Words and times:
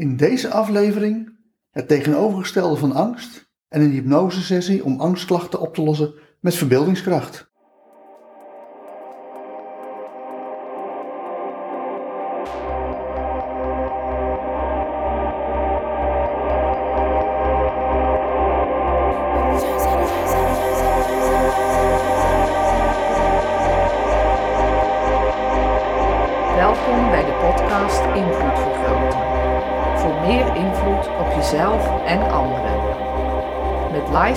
In 0.00 0.16
deze 0.16 0.50
aflevering 0.50 1.38
het 1.70 1.88
tegenovergestelde 1.88 2.76
van 2.76 2.92
angst 2.92 3.50
en 3.68 3.80
een 3.80 3.90
hypnosesessie 3.90 4.84
om 4.84 5.00
angstklachten 5.00 5.60
op 5.60 5.74
te 5.74 5.82
lossen 5.82 6.14
met 6.40 6.54
verbeeldingskracht. 6.54 7.49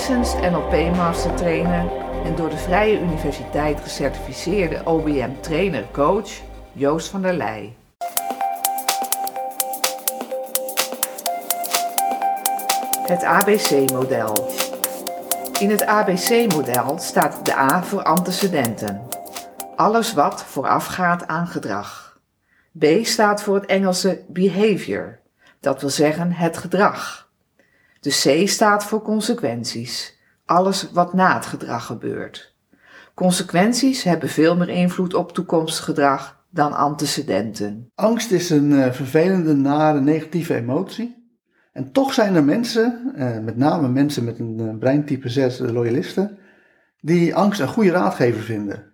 NLP 0.09 0.95
Master 0.95 1.35
Trainer 1.35 1.91
en 2.25 2.35
door 2.35 2.49
de 2.49 2.57
Vrije 2.57 2.99
Universiteit 2.99 3.79
gecertificeerde 3.81 4.81
OBM 4.85 5.29
Trainer 5.39 5.85
Coach 5.91 6.29
Joost 6.73 7.07
van 7.07 7.21
der 7.21 7.33
Leij. 7.33 7.75
Het 13.07 13.23
ABC-model. 13.23 14.51
In 15.59 15.69
het 15.69 15.85
ABC-model 15.85 16.97
staat 16.99 17.45
de 17.45 17.55
A 17.55 17.83
voor 17.83 18.03
antecedenten. 18.03 19.07
Alles 19.75 20.13
wat 20.13 20.43
voorafgaat 20.43 21.27
aan 21.27 21.47
gedrag. 21.47 22.19
B 22.79 22.85
staat 23.01 23.43
voor 23.43 23.55
het 23.55 23.65
Engelse 23.65 24.23
behavior, 24.27 25.19
dat 25.59 25.81
wil 25.81 25.89
zeggen 25.89 26.31
het 26.31 26.57
gedrag. 26.57 27.22
De 28.03 28.09
C 28.43 28.47
staat 28.47 28.83
voor 28.83 29.01
consequenties, 29.01 30.19
alles 30.45 30.91
wat 30.91 31.13
na 31.13 31.35
het 31.35 31.45
gedrag 31.45 31.85
gebeurt. 31.85 32.55
Consequenties 33.13 34.03
hebben 34.03 34.29
veel 34.29 34.57
meer 34.57 34.69
invloed 34.69 35.13
op 35.13 35.31
toekomstig 35.31 35.85
gedrag 35.85 36.45
dan 36.49 36.73
antecedenten. 36.73 37.91
Angst 37.95 38.31
is 38.31 38.49
een 38.49 38.73
eh, 38.73 38.91
vervelende, 38.91 39.53
nare, 39.53 40.01
negatieve 40.01 40.55
emotie. 40.55 41.31
En 41.71 41.91
toch 41.91 42.13
zijn 42.13 42.35
er 42.35 42.43
mensen, 42.43 43.13
eh, 43.15 43.39
met 43.39 43.57
name 43.57 43.87
mensen 43.87 44.23
met 44.23 44.39
een 44.39 44.59
eh, 44.59 44.77
breintype 44.77 45.29
6, 45.29 45.57
de 45.57 45.73
loyalisten, 45.73 46.37
die 46.99 47.35
angst 47.35 47.59
een 47.59 47.67
goede 47.67 47.91
raadgever 47.91 48.41
vinden. 48.41 48.91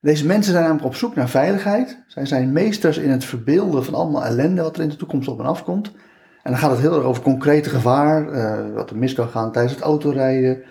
Deze 0.00 0.26
mensen 0.26 0.52
zijn 0.52 0.64
namelijk 0.64 0.86
op 0.86 0.94
zoek 0.94 1.14
naar 1.14 1.28
veiligheid. 1.28 2.04
Zij 2.06 2.26
zijn 2.26 2.52
meesters 2.52 2.98
in 2.98 3.10
het 3.10 3.24
verbeelden 3.24 3.84
van 3.84 3.94
allemaal 3.94 4.24
ellende 4.24 4.62
wat 4.62 4.76
er 4.76 4.82
in 4.82 4.88
de 4.88 4.96
toekomst 4.96 5.28
op 5.28 5.38
hen 5.38 5.46
afkomt. 5.46 5.92
En 6.46 6.52
dan 6.52 6.60
gaat 6.60 6.70
het 6.70 6.80
heel 6.80 6.94
erg 6.94 7.04
over 7.04 7.22
concrete 7.22 7.70
gevaar, 7.70 8.28
eh, 8.28 8.74
wat 8.74 8.90
er 8.90 8.96
mis 8.96 9.14
kan 9.14 9.28
gaan 9.28 9.52
tijdens 9.52 9.74
het 9.74 9.82
autorijden, 9.82 10.62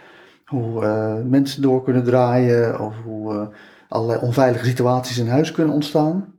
hoe 0.45 0.83
eh, 0.83 1.15
mensen 1.23 1.61
door 1.61 1.83
kunnen 1.83 2.03
draaien, 2.03 2.79
of 2.79 2.93
hoe 3.03 3.33
eh, 3.33 3.47
allerlei 3.87 4.19
onveilige 4.19 4.65
situaties 4.65 5.17
in 5.17 5.27
huis 5.27 5.51
kunnen 5.51 5.73
ontstaan. 5.73 6.33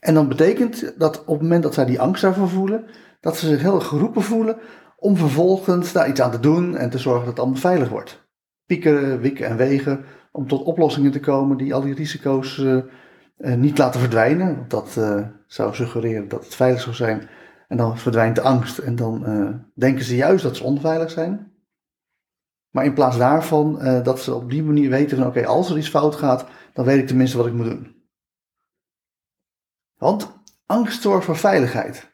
En 0.00 0.14
dan 0.14 0.28
betekent 0.28 0.94
dat 0.98 1.20
op 1.20 1.34
het 1.34 1.42
moment 1.42 1.62
dat 1.62 1.74
zij 1.74 1.84
die 1.84 2.00
angst 2.00 2.22
daarvoor 2.22 2.48
voelen, 2.48 2.84
dat 3.20 3.36
ze 3.36 3.46
zich 3.46 3.60
heel 3.60 3.80
geroepen 3.80 4.22
voelen 4.22 4.56
om 4.96 5.16
vervolgens 5.16 5.92
daar 5.92 6.08
iets 6.08 6.20
aan 6.20 6.30
te 6.30 6.40
doen 6.40 6.76
en 6.76 6.90
te 6.90 6.98
zorgen 6.98 7.24
dat 7.24 7.30
het 7.30 7.38
allemaal 7.38 7.60
veilig 7.60 7.88
wordt. 7.88 8.26
Piekeren, 8.66 9.20
wikken 9.20 9.46
en 9.46 9.56
wegen 9.56 10.04
om 10.32 10.48
tot 10.48 10.62
oplossingen 10.62 11.12
te 11.12 11.20
komen 11.20 11.56
die 11.56 11.74
al 11.74 11.80
die 11.80 11.94
risico's 11.94 12.64
niet 13.36 13.78
laten 13.78 14.00
verdwijnen. 14.00 14.56
Want 14.56 14.70
dat 14.70 15.00
zou 15.46 15.74
suggereren 15.74 16.28
dat 16.28 16.44
het 16.44 16.54
veilig 16.54 16.80
zou 16.80 16.94
zijn. 16.94 17.28
En 17.68 17.76
dan 17.76 17.98
verdwijnt 17.98 18.34
de 18.34 18.40
angst 18.40 18.78
en 18.78 18.96
dan 18.96 19.26
eh, 19.26 19.54
denken 19.74 20.04
ze 20.04 20.16
juist 20.16 20.42
dat 20.42 20.56
ze 20.56 20.64
onveilig 20.64 21.10
zijn. 21.10 21.52
Maar 22.70 22.84
in 22.84 22.94
plaats 22.94 23.16
daarvan 23.16 23.80
eh, 23.80 24.02
dat 24.02 24.20
ze 24.20 24.34
op 24.34 24.50
die 24.50 24.62
manier 24.62 24.90
weten 24.90 25.16
van 25.16 25.26
oké, 25.26 25.46
als 25.46 25.70
er 25.70 25.78
iets 25.78 25.88
fout 25.88 26.14
gaat, 26.14 26.46
dan 26.72 26.84
weet 26.84 26.98
ik 26.98 27.06
tenminste 27.06 27.36
wat 27.36 27.46
ik 27.46 27.52
moet 27.52 27.66
doen. 27.66 27.94
Want 29.96 30.42
angst 30.66 31.02
zorgt 31.02 31.24
voor 31.24 31.36
veiligheid. 31.36 32.12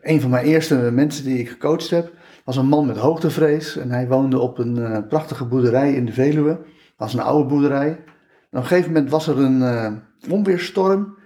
Een 0.00 0.20
van 0.20 0.30
mijn 0.30 0.44
eerste 0.44 0.74
mensen 0.74 1.24
die 1.24 1.38
ik 1.38 1.48
gecoacht 1.48 1.90
heb, 1.90 2.12
was 2.44 2.56
een 2.56 2.66
man 2.68 2.86
met 2.86 2.96
hoogtevrees. 2.96 3.76
En 3.76 3.90
hij 3.90 4.08
woonde 4.08 4.38
op 4.38 4.58
een 4.58 4.78
eh, 4.78 5.06
prachtige 5.08 5.44
boerderij 5.44 5.94
in 5.94 6.04
de 6.06 6.12
Veluwe. 6.12 6.56
Dat 6.56 6.66
was 6.96 7.14
een 7.14 7.20
oude 7.20 7.48
boerderij. 7.48 7.88
En 7.88 8.58
op 8.58 8.62
een 8.62 8.66
gegeven 8.66 8.92
moment 8.92 9.10
was 9.10 9.26
er 9.26 9.38
een 9.38 10.02
onweerstorm. 10.30 11.18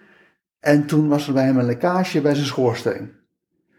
En 0.63 0.87
toen 0.87 1.09
was 1.09 1.27
er 1.27 1.33
bij 1.33 1.45
hem 1.45 1.59
een 1.59 1.65
lekkage 1.65 2.21
bij 2.21 2.35
zijn 2.35 2.47
schoorsteen. 2.47 3.11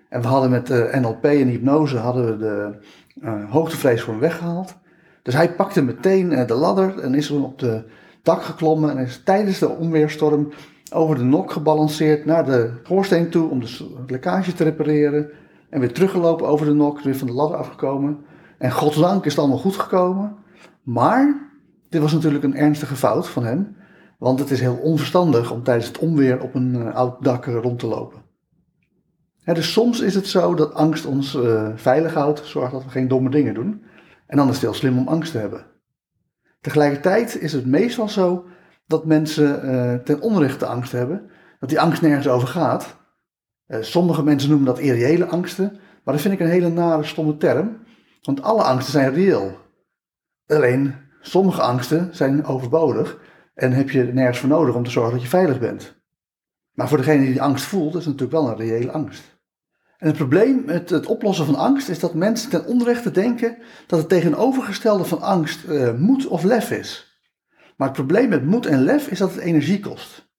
En 0.09 0.21
we 0.21 0.27
hadden 0.27 0.49
met 0.49 0.69
eh, 0.69 0.99
NLP 1.01 1.25
en 1.25 1.47
hypnose 1.47 1.97
hadden 1.97 2.25
we 2.25 2.37
de 2.37 2.75
eh, 3.21 3.51
hoogtevrees 3.51 4.01
voor 4.01 4.13
hem 4.13 4.21
weggehaald. 4.21 4.75
Dus 5.21 5.33
hij 5.33 5.53
pakte 5.53 5.81
meteen 5.81 6.31
eh, 6.31 6.47
de 6.47 6.53
ladder 6.53 6.99
en 6.99 7.15
is 7.15 7.29
op 7.31 7.59
de 7.59 7.83
dak 8.23 8.43
geklommen. 8.43 8.97
En 8.97 9.05
is 9.05 9.21
tijdens 9.23 9.59
de 9.59 9.69
onweerstorm 9.69 10.51
over 10.93 11.15
de 11.15 11.23
nok 11.23 11.51
gebalanceerd 11.51 12.25
naar 12.25 12.45
de 12.45 12.73
schoorsteen 12.83 13.29
toe 13.29 13.49
om 13.49 13.59
de 13.59 14.03
lekkage 14.07 14.53
te 14.53 14.63
repareren. 14.63 15.29
En 15.69 15.79
weer 15.79 15.93
teruggelopen 15.93 16.47
over 16.47 16.65
de 16.65 16.73
nok, 16.73 17.01
weer 17.01 17.17
van 17.17 17.27
de 17.27 17.33
ladder 17.33 17.57
afgekomen. 17.57 18.25
En 18.57 18.71
godzijdank 18.71 19.25
is 19.25 19.31
het 19.31 19.39
allemaal 19.39 19.57
goed 19.57 19.75
gekomen. 19.75 20.35
Maar 20.83 21.49
dit 21.89 22.01
was 22.01 22.13
natuurlijk 22.13 22.43
een 22.43 22.55
ernstige 22.55 22.95
fout 22.95 23.29
van 23.29 23.45
hem. 23.45 23.75
Want 24.23 24.39
het 24.39 24.51
is 24.51 24.59
heel 24.59 24.75
onverstandig 24.75 25.51
om 25.51 25.63
tijdens 25.63 25.87
het 25.87 25.97
onweer 25.97 26.41
op 26.41 26.55
een 26.55 26.75
eh, 26.75 26.95
oud 26.95 27.23
dak 27.23 27.47
eh, 27.47 27.59
rond 27.61 27.79
te 27.79 27.87
lopen. 27.87 28.21
Hè, 29.41 29.53
dus 29.53 29.71
soms 29.71 29.99
is 29.99 30.15
het 30.15 30.27
zo 30.27 30.55
dat 30.55 30.73
angst 30.73 31.05
ons 31.05 31.35
eh, 31.35 31.69
veilig 31.75 32.13
houdt, 32.13 32.45
zorgt 32.45 32.71
dat 32.71 32.83
we 32.83 32.89
geen 32.89 33.07
domme 33.07 33.29
dingen 33.29 33.53
doen. 33.53 33.83
En 34.27 34.37
dan 34.37 34.47
is 34.47 34.53
het 34.53 34.61
heel 34.61 34.73
slim 34.73 34.97
om 34.97 35.07
angst 35.07 35.31
te 35.31 35.37
hebben. 35.37 35.65
Tegelijkertijd 36.61 37.41
is 37.41 37.53
het 37.53 37.65
meestal 37.65 38.09
zo 38.09 38.45
dat 38.87 39.05
mensen 39.05 39.61
ten 40.03 40.21
onrechte 40.21 40.65
angst 40.65 40.91
hebben, 40.91 41.29
dat 41.59 41.69
die 41.69 41.79
angst 41.79 42.01
nergens 42.01 42.27
over 42.27 42.47
gaat. 42.47 42.97
Sommige 43.67 44.23
mensen 44.23 44.49
noemen 44.49 44.67
dat 44.67 44.79
irreële 44.79 45.25
angsten, 45.25 45.71
maar 46.03 46.13
dat 46.13 46.21
vind 46.21 46.33
ik 46.33 46.39
een 46.39 46.47
hele 46.47 46.69
nare, 46.69 47.03
stomme 47.03 47.37
term, 47.37 47.77
want 48.21 48.41
alle 48.41 48.63
angsten 48.63 48.93
zijn 48.93 49.13
reëel. 49.13 49.57
Alleen 50.47 50.95
sommige 51.21 51.61
angsten 51.61 52.15
zijn 52.15 52.45
overbodig 52.45 53.31
en 53.53 53.71
heb 53.71 53.89
je 53.89 54.03
nergens 54.03 54.39
voor 54.39 54.49
nodig 54.49 54.75
om 54.75 54.83
te 54.83 54.89
zorgen 54.89 55.13
dat 55.13 55.21
je 55.21 55.27
veilig 55.27 55.59
bent. 55.59 56.01
Maar 56.73 56.87
voor 56.87 56.97
degene 56.97 57.25
die 57.25 57.41
angst 57.41 57.65
voelt, 57.65 57.95
is 57.95 58.05
het 58.05 58.19
natuurlijk 58.19 58.31
wel 58.31 58.49
een 58.49 58.69
reële 58.69 58.91
angst. 58.91 59.33
En 59.97 60.07
het 60.07 60.17
probleem 60.17 60.63
met 60.65 60.89
het 60.89 61.05
oplossen 61.05 61.45
van 61.45 61.55
angst 61.55 61.89
is 61.89 61.99
dat 61.99 62.13
mensen 62.13 62.49
ten 62.49 62.65
onrechte 62.65 63.11
denken 63.11 63.57
dat 63.87 63.99
het 63.99 64.09
tegenovergestelde 64.09 65.05
van 65.05 65.21
angst 65.21 65.63
eh, 65.63 65.93
moed 65.93 66.27
of 66.27 66.43
lef 66.43 66.71
is. 66.71 67.21
Maar 67.77 67.87
het 67.87 67.97
probleem 67.97 68.29
met 68.29 68.45
moed 68.45 68.65
en 68.65 68.83
lef 68.83 69.07
is 69.07 69.17
dat 69.17 69.33
het 69.33 69.43
energie 69.43 69.79
kost. 69.79 70.31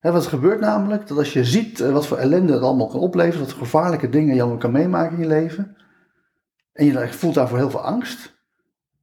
Wat 0.00 0.26
gebeurt 0.26 0.60
namelijk, 0.60 1.08
dat 1.08 1.18
als 1.18 1.32
je 1.32 1.44
ziet 1.44 1.80
eh, 1.80 1.92
wat 1.92 2.06
voor 2.06 2.16
ellende 2.16 2.52
het 2.52 2.62
allemaal 2.62 2.88
kan 2.88 3.00
opleveren, 3.00 3.40
wat 3.40 3.50
voor 3.50 3.62
gevaarlijke 3.62 4.08
dingen 4.08 4.34
je 4.34 4.40
allemaal 4.40 4.58
kan 4.58 4.72
meemaken 4.72 5.16
in 5.16 5.22
je 5.22 5.28
leven, 5.28 5.76
en 6.72 6.86
je 6.86 7.12
voelt 7.12 7.34
daarvoor 7.34 7.58
heel 7.58 7.70
veel 7.70 7.84
angst, 7.84 8.39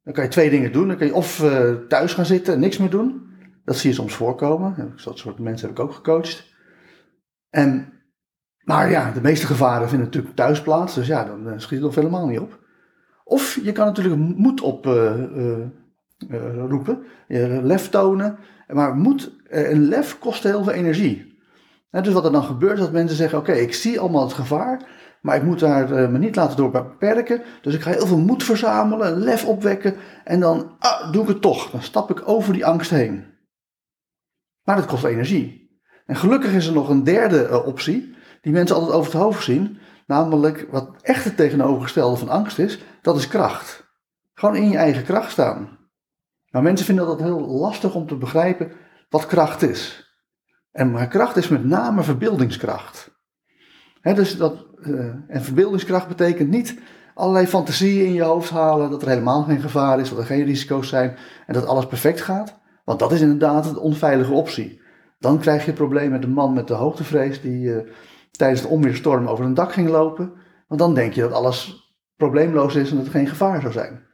dan 0.08 0.16
kan 0.16 0.26
je 0.26 0.32
twee 0.32 0.50
dingen 0.50 0.72
doen. 0.72 0.88
Dan 0.88 0.96
kan 0.96 1.06
je 1.06 1.14
of 1.14 1.42
eh, 1.42 1.72
thuis 1.88 2.14
gaan 2.14 2.26
zitten 2.26 2.54
en 2.54 2.60
niks 2.60 2.78
meer 2.78 2.90
doen. 2.90 3.26
Dat 3.64 3.76
zie 3.76 3.90
je 3.90 3.96
soms 3.96 4.14
voorkomen. 4.14 4.94
Dat 5.04 5.18
soort 5.18 5.38
mensen 5.38 5.68
heb 5.68 5.78
ik 5.78 5.84
ook 5.84 5.92
gecoacht. 5.92 6.54
En, 7.50 7.92
maar 8.60 8.90
ja, 8.90 9.10
de 9.12 9.20
meeste 9.20 9.46
gevaren 9.46 9.88
vinden 9.88 10.06
natuurlijk 10.06 10.36
thuis 10.36 10.62
plaats. 10.62 10.94
Dus 10.94 11.06
ja, 11.06 11.24
dan 11.24 11.48
eh, 11.48 11.58
schiet 11.58 11.78
het 11.78 11.88
of 11.88 11.94
helemaal 11.94 12.26
niet 12.26 12.38
op. 12.38 12.58
Of 13.24 13.58
je 13.62 13.72
kan 13.72 13.86
natuurlijk 13.86 14.16
moed 14.36 14.60
op 14.60 14.86
eh, 14.86 15.66
roepen. 16.68 17.02
Je 17.28 17.60
lef 17.62 17.88
tonen. 17.88 18.38
Maar 18.68 18.94
moed 18.94 19.32
en 19.48 19.88
lef 19.88 20.18
kosten 20.18 20.50
heel 20.50 20.62
veel 20.62 20.72
energie. 20.72 21.38
Hè, 21.90 22.00
dus 22.00 22.12
wat 22.12 22.24
er 22.24 22.32
dan 22.32 22.44
gebeurt 22.44 22.78
is 22.78 22.80
dat 22.80 22.92
mensen 22.92 23.16
zeggen... 23.16 23.38
Oké, 23.38 23.52
ik 23.52 23.74
zie 23.74 24.00
allemaal 24.00 24.24
het 24.24 24.32
gevaar... 24.32 24.86
Maar 25.20 25.36
ik 25.36 25.42
moet 25.42 25.58
daar 25.58 25.92
eh, 25.92 26.08
me 26.08 26.18
niet 26.18 26.36
laten 26.36 26.56
door 26.56 26.70
beperken. 26.70 27.42
Dus 27.62 27.74
ik 27.74 27.80
ga 27.80 27.90
heel 27.90 28.06
veel 28.06 28.18
moed 28.18 28.44
verzamelen, 28.44 29.18
lef 29.18 29.44
opwekken. 29.44 29.96
En 30.24 30.40
dan 30.40 30.76
ah, 30.78 31.12
doe 31.12 31.22
ik 31.22 31.28
het 31.28 31.40
toch. 31.40 31.70
Dan 31.70 31.82
stap 31.82 32.10
ik 32.10 32.28
over 32.28 32.52
die 32.52 32.66
angst 32.66 32.90
heen. 32.90 33.24
Maar 34.62 34.76
dat 34.76 34.86
kost 34.86 35.04
energie. 35.04 35.80
En 36.06 36.16
gelukkig 36.16 36.52
is 36.52 36.66
er 36.66 36.72
nog 36.72 36.88
een 36.88 37.04
derde 37.04 37.46
eh, 37.46 37.66
optie. 37.66 38.16
Die 38.40 38.52
mensen 38.52 38.76
altijd 38.76 38.94
over 38.94 39.12
het 39.12 39.22
hoofd 39.22 39.44
zien. 39.44 39.78
Namelijk 40.06 40.66
wat 40.70 40.90
echt 41.02 41.24
het 41.24 41.36
tegenovergestelde 41.36 42.16
van 42.16 42.28
angst 42.28 42.58
is. 42.58 42.78
Dat 43.02 43.16
is 43.16 43.28
kracht. 43.28 43.86
Gewoon 44.34 44.56
in 44.56 44.68
je 44.68 44.76
eigen 44.76 45.04
kracht 45.04 45.30
staan. 45.30 45.78
Maar 46.50 46.62
mensen 46.62 46.86
vinden 46.86 47.06
dat 47.06 47.20
heel 47.20 47.40
lastig 47.40 47.94
om 47.94 48.06
te 48.06 48.16
begrijpen 48.16 48.72
wat 49.08 49.26
kracht 49.26 49.62
is. 49.62 50.12
En 50.72 50.90
maar 50.90 51.08
kracht 51.08 51.36
is 51.36 51.48
met 51.48 51.64
name 51.64 52.02
verbeeldingskracht. 52.02 53.17
Dus 54.02 54.36
dat, 54.36 54.66
eh, 54.82 54.92
en 55.28 55.42
verbeeldingskracht 55.42 56.08
betekent 56.08 56.50
niet 56.50 56.78
allerlei 57.14 57.46
fantasieën 57.46 58.06
in 58.06 58.12
je 58.12 58.22
hoofd 58.22 58.50
halen, 58.50 58.90
dat 58.90 59.02
er 59.02 59.08
helemaal 59.08 59.42
geen 59.42 59.60
gevaar 59.60 60.00
is, 60.00 60.08
dat 60.08 60.18
er 60.18 60.24
geen 60.24 60.44
risico's 60.44 60.88
zijn 60.88 61.16
en 61.46 61.54
dat 61.54 61.66
alles 61.66 61.86
perfect 61.86 62.20
gaat. 62.20 62.58
Want 62.84 62.98
dat 62.98 63.12
is 63.12 63.20
inderdaad 63.20 63.74
de 63.74 63.80
onveilige 63.80 64.32
optie. 64.32 64.80
Dan 65.18 65.38
krijg 65.38 65.60
je 65.60 65.66
het 65.66 65.74
probleem 65.74 66.10
met 66.10 66.22
de 66.22 66.28
man 66.28 66.52
met 66.52 66.68
de 66.68 66.74
hoogtevrees 66.74 67.40
die 67.40 67.74
eh, 67.74 67.88
tijdens 68.30 68.62
de 68.62 68.68
onweerstorm 68.68 69.26
over 69.26 69.44
een 69.44 69.54
dak 69.54 69.72
ging 69.72 69.88
lopen, 69.88 70.32
want 70.68 70.80
dan 70.80 70.94
denk 70.94 71.12
je 71.12 71.20
dat 71.20 71.32
alles 71.32 71.92
probleemloos 72.16 72.74
is 72.74 72.90
en 72.90 72.96
dat 72.96 73.06
er 73.06 73.12
geen 73.12 73.26
gevaar 73.26 73.60
zou 73.60 73.72
zijn. 73.72 74.06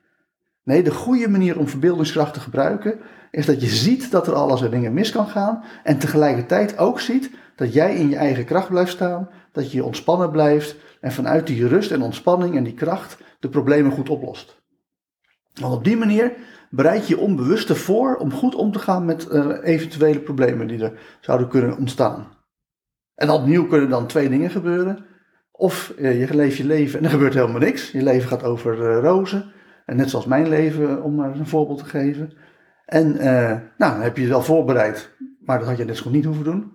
Nee, 0.64 0.82
de 0.82 0.90
goede 0.90 1.28
manier 1.28 1.58
om 1.58 1.69
verbeeldingskracht 1.69 2.34
te 2.34 2.40
gebruiken 2.40 2.98
is 3.30 3.46
dat 3.46 3.60
je 3.60 3.66
ziet 3.66 4.10
dat 4.10 4.26
er 4.26 4.34
alles 4.34 4.60
er 4.60 4.70
dingen 4.70 4.94
mis 4.94 5.10
kan 5.10 5.26
gaan 5.26 5.64
en 5.82 5.98
tegelijkertijd 5.98 6.78
ook 6.78 7.00
ziet 7.00 7.30
dat 7.56 7.72
jij 7.72 7.96
in 7.96 8.08
je 8.08 8.16
eigen 8.16 8.44
kracht 8.44 8.68
blijft 8.68 8.92
staan, 8.92 9.28
dat 9.52 9.72
je 9.72 9.84
ontspannen 9.84 10.30
blijft 10.30 10.76
en 11.00 11.12
vanuit 11.12 11.46
die 11.46 11.66
rust 11.66 11.90
en 11.90 12.02
ontspanning 12.02 12.56
en 12.56 12.64
die 12.64 12.74
kracht 12.74 13.18
de 13.40 13.48
problemen 13.48 13.92
goed 13.92 14.08
oplost. 14.08 14.62
Want 15.60 15.74
op 15.74 15.84
die 15.84 15.96
manier 15.96 16.32
bereid 16.70 17.08
je 17.08 17.18
onbewust 17.18 17.76
voor 17.76 18.16
om 18.16 18.32
goed 18.32 18.54
om 18.54 18.72
te 18.72 18.78
gaan 18.78 19.04
met 19.04 19.28
uh, 19.32 19.56
eventuele 19.62 20.20
problemen 20.20 20.66
die 20.66 20.84
er 20.84 20.98
zouden 21.20 21.48
kunnen 21.48 21.76
ontstaan. 21.76 22.26
En 23.14 23.30
opnieuw 23.30 23.66
kunnen 23.66 23.90
dan 23.90 24.06
twee 24.06 24.28
dingen 24.28 24.50
gebeuren. 24.50 25.04
Of 25.50 25.94
uh, 25.98 26.20
je 26.20 26.34
leeft 26.34 26.56
je 26.56 26.64
leven 26.64 26.98
en 26.98 27.04
er 27.04 27.10
gebeurt 27.10 27.34
helemaal 27.34 27.60
niks. 27.60 27.90
Je 27.90 28.02
leven 28.02 28.28
gaat 28.28 28.42
over 28.42 28.78
uh, 28.78 29.02
rozen. 29.02 29.52
En 29.84 29.96
net 29.96 30.10
zoals 30.10 30.26
mijn 30.26 30.48
leven, 30.48 31.02
om 31.02 31.14
maar 31.14 31.34
een 31.34 31.46
voorbeeld 31.46 31.78
te 31.78 31.84
geven. 31.84 32.32
En 32.84 33.12
nou, 33.14 33.60
dan 33.92 34.00
heb 34.00 34.16
je 34.16 34.22
je 34.22 34.28
wel 34.28 34.42
voorbereid, 34.42 35.16
maar 35.40 35.58
dat 35.58 35.68
had 35.68 35.76
je 35.76 35.84
net 35.84 35.96
zo 35.96 36.10
niet 36.10 36.24
hoeven 36.24 36.44
doen. 36.44 36.72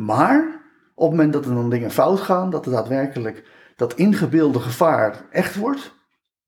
Maar 0.00 0.62
op 0.94 1.08
het 1.08 1.10
moment 1.10 1.32
dat 1.32 1.44
er 1.44 1.54
dan 1.54 1.70
dingen 1.70 1.90
fout 1.90 2.20
gaan, 2.20 2.50
dat 2.50 2.66
er 2.66 2.72
daadwerkelijk 2.72 3.44
dat 3.76 3.94
ingebeelde 3.94 4.60
gevaar 4.60 5.24
echt 5.30 5.56
wordt, 5.56 5.94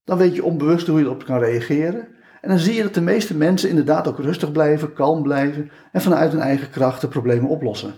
dan 0.04 0.18
weet 0.18 0.34
je 0.34 0.44
onbewust 0.44 0.86
hoe 0.86 0.98
je 0.98 1.04
erop 1.04 1.24
kan 1.24 1.38
reageren. 1.38 2.08
En 2.40 2.48
dan 2.48 2.58
zie 2.58 2.74
je 2.74 2.82
dat 2.82 2.94
de 2.94 3.00
meeste 3.00 3.36
mensen 3.36 3.68
inderdaad 3.68 4.08
ook 4.08 4.18
rustig 4.18 4.52
blijven, 4.52 4.92
kalm 4.92 5.22
blijven 5.22 5.70
en 5.92 6.00
vanuit 6.00 6.32
hun 6.32 6.40
eigen 6.40 6.70
kracht 6.70 7.00
de 7.00 7.08
problemen 7.08 7.50
oplossen. 7.50 7.94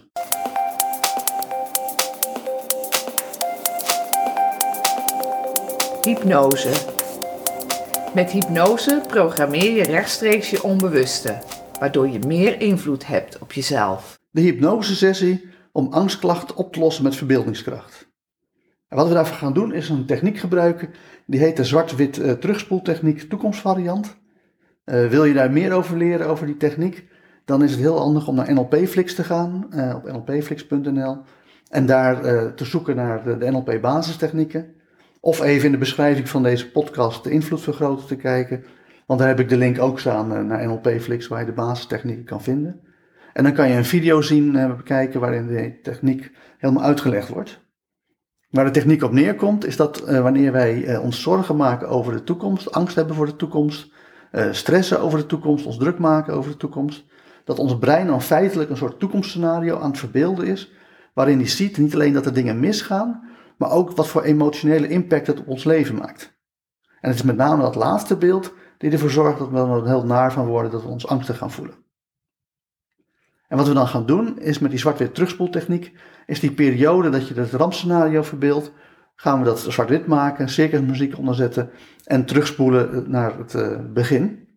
Hypnose. 6.03 6.71
Met 8.15 8.31
hypnose 8.31 9.03
programmeer 9.07 9.71
je 9.71 9.83
rechtstreeks 9.83 10.51
je 10.51 10.63
onbewuste, 10.63 11.39
waardoor 11.79 12.09
je 12.09 12.19
meer 12.27 12.61
invloed 12.61 13.07
hebt 13.07 13.39
op 13.39 13.53
jezelf. 13.53 14.23
De 14.35 14.41
hypnosesessie 14.41 15.49
om 15.73 15.93
angstklachten 15.93 16.57
op 16.57 16.73
te 16.73 16.79
lossen 16.79 17.05
met 17.05 17.17
verbeeldingskracht. 17.17 18.09
En 18.89 18.97
wat 18.97 19.09
we 19.09 19.15
daarvoor 19.15 19.37
gaan 19.37 19.53
doen 19.53 19.73
is 19.73 19.89
een 19.89 20.07
techniek 20.07 20.39
gebruiken, 20.39 20.91
die 21.27 21.41
heet 21.41 21.57
de 21.57 21.65
zwart-wit 21.65 22.19
uh, 22.19 22.33
terugspoeltechniek 22.33 23.21
toekomstvariant. 23.21 24.17
Uh, 24.85 25.07
wil 25.07 25.25
je 25.25 25.35
daar 25.35 25.53
meer 25.53 25.73
over 25.73 25.97
leren, 25.97 26.27
over 26.27 26.47
die 26.47 26.57
techniek, 26.57 27.09
dan 27.45 27.63
is 27.63 27.71
het 27.71 27.81
heel 27.81 27.99
handig 27.99 28.29
om 28.29 28.35
naar 28.35 28.53
NLPflix 28.53 29.15
te 29.15 29.25
gaan, 29.25 29.67
uh, 29.71 29.95
op 29.97 30.13
nlpflix.nl, 30.13 31.17
en 31.69 31.87
daar 31.87 32.21
te 32.55 32.65
zoeken 32.65 32.97
naar 32.97 33.25
de, 33.25 33.39
de 33.39 33.51
NLP 33.51 33.79
basistechnieken. 33.81 34.75
Of 35.21 35.41
even 35.41 35.67
in 35.67 35.73
de 35.73 35.79
beschrijving 35.79 36.29
van 36.29 36.43
deze 36.43 36.71
podcast 36.71 37.25
de 37.25 37.31
invloedvergroter 37.31 38.07
te 38.07 38.17
kijken, 38.17 38.65
want 39.07 39.21
daar 39.21 39.29
heb 39.29 39.41
ik 39.41 39.49
de 39.49 39.57
link 39.57 39.79
ook 39.79 40.01
staan 40.01 40.47
naar 40.47 40.67
NLPflix, 40.67 41.29
waar 41.29 41.41
je 41.41 41.47
de 41.47 41.53
basistechnieken 41.53 42.25
kan 42.25 42.43
vinden. 42.43 42.81
En 43.35 43.45
dan 43.45 43.53
kan 43.53 43.69
je 43.69 43.77
een 43.77 43.85
video 43.85 44.21
zien, 44.21 44.77
bekijken, 44.77 45.21
waarin 45.21 45.47
de 45.47 45.79
techniek 45.83 46.31
helemaal 46.59 46.83
uitgelegd 46.83 47.29
wordt. 47.29 47.61
Waar 48.51 48.65
de 48.65 48.71
techniek 48.71 49.03
op 49.03 49.13
neerkomt, 49.13 49.67
is 49.67 49.77
dat 49.77 50.09
uh, 50.09 50.21
wanneer 50.21 50.53
wij 50.53 50.77
uh, 50.77 51.03
ons 51.03 51.23
zorgen 51.23 51.57
maken 51.57 51.89
over 51.89 52.13
de 52.13 52.25
toekomst, 52.25 52.73
angst 52.73 52.97
hebben 52.97 53.17
voor 53.17 53.27
de 53.27 53.37
toekomst, 53.37 53.93
stressen 54.51 55.01
over 55.01 55.19
de 55.19 55.27
toekomst, 55.27 55.67
ons 55.67 55.77
druk 55.77 55.99
maken 55.99 56.35
over 56.35 56.51
de 56.51 56.57
toekomst, 56.57 57.05
dat 57.45 57.59
ons 57.59 57.79
brein 57.79 58.07
dan 58.07 58.23
feitelijk 58.23 58.71
een 58.71 58.77
soort 58.77 58.99
toekomstscenario 58.99 59.79
aan 59.79 59.91
het 59.91 59.99
verbeelden 59.99 60.47
is, 60.47 60.73
waarin 61.15 61.39
hij 61.39 61.49
ziet 61.49 61.79
niet 61.79 61.95
alleen 61.95 62.13
dat 62.13 62.27
er 62.27 62.35
dingen 62.35 62.61
misgaan, 62.61 63.29
maar 63.57 63.71
ook 63.71 63.91
wat 63.91 64.09
voor 64.09 64.23
emotionele 64.23 64.89
impact 64.89 65.27
het 65.27 65.41
op 65.41 65.49
ons 65.49 65.65
leven 65.65 65.95
maakt. 65.95 66.37
En 67.01 67.11
het 67.11 67.19
is 67.19 67.23
met 67.25 67.37
name 67.37 67.63
dat 67.63 67.75
laatste 67.75 68.17
beeld 68.17 68.55
die 68.79 68.91
ervoor 68.91 69.11
zorgt 69.11 69.39
dat 69.39 69.51
we 69.51 69.59
er 69.59 69.87
heel 69.87 70.05
naar 70.05 70.33
van 70.33 70.47
worden, 70.47 70.71
dat 70.71 70.83
we 70.83 70.89
ons 70.89 71.07
angstig 71.07 71.39
gaan 71.39 71.51
voelen. 71.51 71.84
En 73.49 73.57
wat 73.57 73.69
we 73.69 73.75
dan 73.75 73.89
gaan 73.89 74.07
doen, 74.07 74.39
is 74.39 74.59
met 74.59 74.71
die 74.71 74.81
zwart-wit 74.81 75.15
terugspoeltechniek, 75.15 75.93
is 76.27 76.41
die 76.41 76.53
periode 76.53 77.11
dat 77.11 77.29
je 77.29 77.35
het 77.35 77.53
rampscenario 77.53 78.23
verbeeldt, 78.23 78.73
gaan 79.15 79.39
we 79.39 79.45
dat 79.45 79.61
zwart-wit 79.61 80.07
maken, 80.07 80.49
circusmuziek 80.49 81.19
onderzetten 81.19 81.71
en 82.05 82.25
terugspoelen 82.25 83.11
naar 83.11 83.39
het 83.39 83.55
uh, 83.55 83.79
begin. 83.93 84.49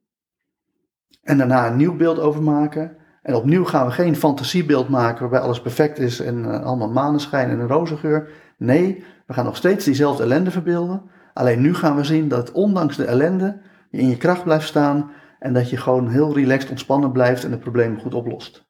En 1.21 1.37
daarna 1.37 1.67
een 1.67 1.77
nieuw 1.77 1.95
beeld 1.95 2.19
overmaken. 2.19 2.97
En 3.21 3.35
opnieuw 3.35 3.65
gaan 3.65 3.85
we 3.85 3.91
geen 3.91 4.15
fantasiebeeld 4.15 4.89
maken 4.89 5.21
waarbij 5.21 5.39
alles 5.39 5.61
perfect 5.61 5.99
is 5.99 6.19
en 6.19 6.37
uh, 6.37 6.63
allemaal 6.63 6.89
maneschijn 6.89 7.49
en 7.49 7.59
een 7.59 7.67
rozengeur. 7.67 8.29
Nee, 8.57 9.03
we 9.25 9.33
gaan 9.33 9.45
nog 9.45 9.55
steeds 9.55 9.85
diezelfde 9.85 10.23
ellende 10.23 10.51
verbeelden. 10.51 11.01
Alleen 11.33 11.61
nu 11.61 11.73
gaan 11.73 11.95
we 11.95 12.03
zien 12.03 12.27
dat 12.27 12.51
ondanks 12.51 12.95
de 12.95 13.05
ellende 13.05 13.61
je 13.89 13.97
in 13.97 14.09
je 14.09 14.17
kracht 14.17 14.43
blijft 14.43 14.67
staan 14.67 15.11
en 15.39 15.53
dat 15.53 15.69
je 15.69 15.77
gewoon 15.77 16.09
heel 16.09 16.33
relaxed 16.33 16.69
ontspannen 16.69 17.11
blijft 17.11 17.43
en 17.43 17.51
de 17.51 17.57
problemen 17.57 17.99
goed 17.99 18.13
oplost. 18.13 18.66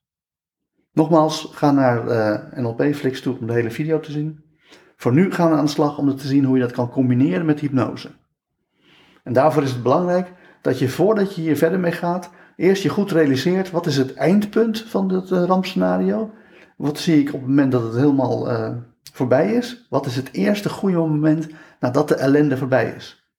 Nogmaals, 0.98 1.50
ga 1.54 1.72
naar 1.72 2.08
uh, 2.08 2.60
NLP-flix 2.60 3.22
toe 3.22 3.38
om 3.40 3.48
de 3.48 3.54
hele 3.54 3.72
video 3.72 4.00
te 4.00 4.12
zien. 4.12 4.44
Voor 4.96 5.14
nu 5.14 5.32
gaan 5.32 5.52
we 5.52 5.58
aan 5.58 5.66
de 5.66 5.72
slag 5.72 5.98
om 5.98 6.16
te 6.16 6.28
zien 6.28 6.44
hoe 6.44 6.56
je 6.56 6.62
dat 6.62 6.72
kan 6.72 6.90
combineren 6.90 7.46
met 7.46 7.60
hypnose. 7.60 8.10
En 9.24 9.34
daarvoor 9.34 9.64
is 9.64 9.72
het 9.72 9.84
belangrijk 9.84 10.34
dat 10.62 10.80
je 10.80 10.90
voordat 10.90 11.36
je 11.36 11.42
hier 11.42 11.58
verder 11.58 11.80
mee 11.80 11.92
gaat, 11.92 12.30
eerst 12.56 12.84
je 12.84 12.90
goed 12.90 13.12
realiseert 13.12 13.72
wat 13.72 13.86
is 13.86 13.98
het 13.98 14.14
eindpunt 14.14 14.82
van 14.82 15.10
het 15.10 15.30
uh, 15.30 15.44
rampscenario. 15.44 16.32
Wat 16.78 17.00
zie 17.00 17.20
ik 17.20 17.28
op 17.28 17.40
het 17.40 17.50
moment 17.50 17.72
dat 17.72 17.84
het 17.84 17.96
helemaal 17.96 18.52
uh, 18.52 18.70
voorbij 19.14 19.54
is? 19.54 19.86
Wat 19.90 20.06
is 20.06 20.16
het 20.16 20.30
eerste 20.32 20.70
goede 20.70 20.98
moment 20.98 21.48
nadat 21.80 22.08
de 22.08 22.16
ellende 22.16 22.58
voorbij 22.58 22.94
is? 22.96 23.32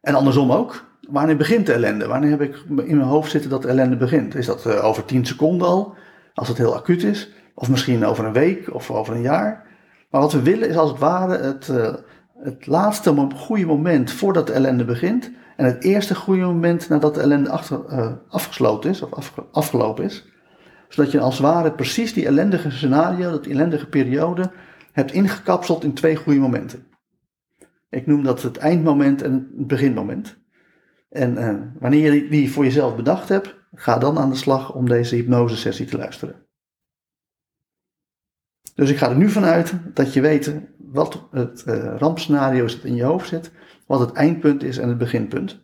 En 0.00 0.14
andersom 0.14 0.52
ook. 0.52 0.84
Wanneer 1.08 1.36
begint 1.36 1.66
de 1.66 1.72
ellende? 1.72 2.06
Wanneer 2.06 2.30
heb 2.30 2.40
ik 2.40 2.56
in 2.68 2.96
mijn 2.96 3.08
hoofd 3.08 3.30
zitten 3.30 3.50
dat 3.50 3.62
de 3.62 3.68
ellende 3.68 3.96
begint? 3.96 4.34
Is 4.34 4.46
dat 4.46 4.66
over 4.66 5.04
10 5.04 5.26
seconden 5.26 5.68
al? 5.68 5.94
Als 6.36 6.48
het 6.48 6.56
heel 6.56 6.74
acuut 6.74 7.02
is, 7.02 7.32
of 7.54 7.70
misschien 7.70 8.04
over 8.04 8.24
een 8.24 8.32
week 8.32 8.74
of 8.74 8.90
over 8.90 9.14
een 9.14 9.20
jaar. 9.20 9.66
Maar 10.10 10.20
wat 10.20 10.32
we 10.32 10.42
willen 10.42 10.68
is 10.68 10.76
als 10.76 10.90
het 10.90 10.98
ware 10.98 11.38
het, 11.38 11.68
uh, 11.68 11.94
het 12.38 12.66
laatste 12.66 13.28
goede 13.34 13.66
moment 13.66 14.12
voordat 14.12 14.46
de 14.46 14.52
ellende 14.52 14.84
begint. 14.84 15.30
En 15.56 15.64
het 15.64 15.84
eerste 15.84 16.14
goede 16.14 16.42
moment 16.42 16.88
nadat 16.88 17.14
de 17.14 17.20
ellende 17.20 17.60
uh, 17.70 18.12
afgesloten 18.28 18.90
is 18.90 19.02
of 19.02 19.12
afge 19.12 19.44
afgelopen 19.52 20.04
is. 20.04 20.24
Zodat 20.88 21.12
je 21.12 21.20
als 21.20 21.38
het 21.38 21.46
ware 21.46 21.72
precies 21.72 22.12
die 22.12 22.26
ellendige 22.26 22.70
scenario, 22.70 23.30
dat 23.30 23.46
ellendige 23.46 23.88
periode, 23.88 24.50
hebt 24.92 25.12
ingekapseld 25.12 25.84
in 25.84 25.94
twee 25.94 26.16
goede 26.16 26.40
momenten. 26.40 26.86
Ik 27.90 28.06
noem 28.06 28.22
dat 28.22 28.42
het 28.42 28.56
eindmoment 28.56 29.22
en 29.22 29.32
het 29.32 29.66
beginmoment. 29.66 30.38
En 31.08 31.38
uh, 31.38 31.80
wanneer 31.80 32.14
je 32.14 32.28
die 32.28 32.52
voor 32.52 32.64
jezelf 32.64 32.96
bedacht 32.96 33.28
hebt, 33.28 33.56
Ga 33.78 33.98
dan 33.98 34.18
aan 34.18 34.30
de 34.30 34.36
slag 34.36 34.72
om 34.72 34.88
deze 34.88 35.14
hypnosesessie 35.14 35.86
te 35.86 35.96
luisteren. 35.96 36.46
Dus 38.74 38.90
ik 38.90 38.96
ga 38.96 39.08
er 39.10 39.16
nu 39.16 39.30
vanuit 39.30 39.74
dat 39.94 40.12
je 40.12 40.20
weet 40.20 40.54
wat 40.78 41.26
het 41.30 41.64
uh, 41.66 41.96
rampscenario 41.96 42.64
is 42.64 42.74
dat 42.74 42.84
in 42.84 42.94
je 42.94 43.02
hoofd 43.02 43.28
zit, 43.28 43.50
wat 43.86 44.00
het 44.00 44.12
eindpunt 44.12 44.62
is 44.62 44.78
en 44.78 44.88
het 44.88 44.98
beginpunt. 44.98 45.60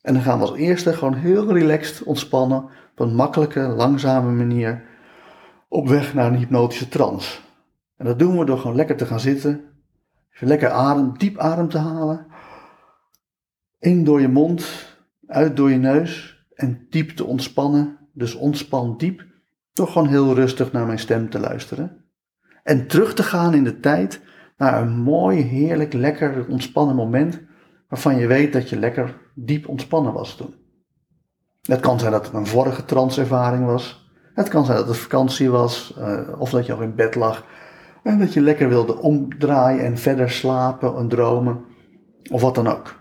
En 0.00 0.14
dan 0.14 0.22
gaan 0.22 0.38
we 0.38 0.44
als 0.44 0.56
eerste 0.56 0.92
gewoon 0.92 1.14
heel 1.14 1.52
relaxed 1.52 2.02
ontspannen 2.02 2.64
op 2.64 2.98
een 2.98 3.14
makkelijke, 3.14 3.60
langzame 3.60 4.30
manier 4.30 4.84
op 5.68 5.88
weg 5.88 6.14
naar 6.14 6.26
een 6.26 6.38
hypnotische 6.38 6.88
trance. 6.88 7.40
En 7.96 8.04
dat 8.04 8.18
doen 8.18 8.38
we 8.38 8.44
door 8.44 8.58
gewoon 8.58 8.76
lekker 8.76 8.96
te 8.96 9.06
gaan 9.06 9.20
zitten, 9.20 9.64
even 10.30 10.46
lekker 10.46 10.70
adem, 10.70 11.18
diep 11.18 11.38
adem 11.38 11.68
te 11.68 11.78
halen. 11.78 12.26
In 13.82 14.04
door 14.04 14.20
je 14.20 14.28
mond, 14.28 14.64
uit 15.26 15.56
door 15.56 15.70
je 15.70 15.76
neus 15.76 16.44
en 16.54 16.86
diep 16.90 17.10
te 17.10 17.24
ontspannen. 17.24 17.98
Dus 18.12 18.34
ontspan 18.34 18.96
diep, 18.96 19.24
toch 19.72 19.92
gewoon 19.92 20.08
heel 20.08 20.34
rustig 20.34 20.72
naar 20.72 20.86
mijn 20.86 20.98
stem 20.98 21.30
te 21.30 21.38
luisteren. 21.38 22.04
En 22.62 22.86
terug 22.86 23.14
te 23.14 23.22
gaan 23.22 23.54
in 23.54 23.64
de 23.64 23.80
tijd 23.80 24.20
naar 24.56 24.82
een 24.82 24.98
mooi, 24.98 25.40
heerlijk, 25.40 25.92
lekker, 25.92 26.46
ontspannen 26.48 26.96
moment 26.96 27.40
waarvan 27.88 28.16
je 28.16 28.26
weet 28.26 28.52
dat 28.52 28.68
je 28.68 28.78
lekker 28.78 29.18
diep 29.34 29.68
ontspannen 29.68 30.12
was 30.12 30.36
toen. 30.36 30.54
Het 31.62 31.80
kan 31.80 31.98
zijn 31.98 32.12
dat 32.12 32.26
het 32.26 32.34
een 32.34 32.46
vorige 32.46 32.84
transervaring 32.84 33.64
was. 33.64 34.10
Het 34.34 34.48
kan 34.48 34.64
zijn 34.64 34.78
dat 34.78 34.88
het 34.88 34.96
vakantie 34.96 35.50
was, 35.50 35.94
uh, 35.98 36.20
of 36.38 36.50
dat 36.50 36.66
je 36.66 36.72
nog 36.72 36.82
in 36.82 36.94
bed 36.94 37.14
lag 37.14 37.44
en 38.02 38.18
dat 38.18 38.32
je 38.32 38.40
lekker 38.40 38.68
wilde 38.68 38.98
omdraaien 38.98 39.84
en 39.84 39.98
verder 39.98 40.30
slapen 40.30 40.96
en 40.96 41.08
dromen, 41.08 41.64
of 42.30 42.40
wat 42.40 42.54
dan 42.54 42.66
ook. 42.66 43.00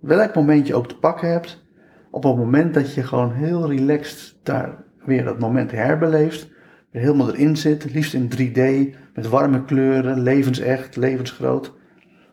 Welk 0.00 0.34
moment 0.34 0.66
je 0.66 0.74
ook 0.74 0.88
te 0.88 0.98
pakken 0.98 1.30
hebt, 1.30 1.64
op 2.10 2.22
het 2.22 2.36
moment 2.36 2.74
dat 2.74 2.94
je 2.94 3.02
gewoon 3.02 3.32
heel 3.32 3.68
relaxed 3.68 4.36
daar 4.42 4.84
weer 5.04 5.24
dat 5.24 5.38
moment 5.38 5.70
herbeleeft, 5.70 6.48
weer 6.90 7.02
helemaal 7.02 7.34
erin 7.34 7.56
zit, 7.56 7.92
liefst 7.92 8.14
in 8.14 8.30
3D, 8.30 8.96
met 9.14 9.28
warme 9.28 9.64
kleuren, 9.64 10.20
levensecht, 10.20 10.96
levensgroot, 10.96 11.72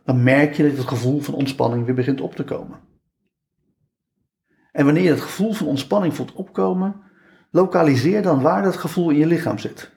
dan 0.04 0.24
merk 0.24 0.54
je 0.54 0.64
dat 0.64 0.78
het 0.78 0.88
gevoel 0.88 1.20
van 1.20 1.34
ontspanning 1.34 1.86
weer 1.86 1.96
begint 1.96 2.22
op 2.22 2.36
te 2.36 2.44
komen. 2.44 2.80
En 4.72 4.86
wanneer 4.86 5.04
je 5.04 5.10
het 5.10 5.22
gevoel 5.22 5.54
van 5.54 5.68
ontspanning 5.68 6.16
voelt 6.16 6.34
opkomen, 6.34 6.96
lokaliseer 7.52 8.22
dan 8.22 8.42
waar 8.42 8.64
dat 8.64 8.78
gevoel 8.78 9.10
in 9.10 9.18
je 9.18 9.26
lichaam 9.26 9.58
zit. 9.58 9.92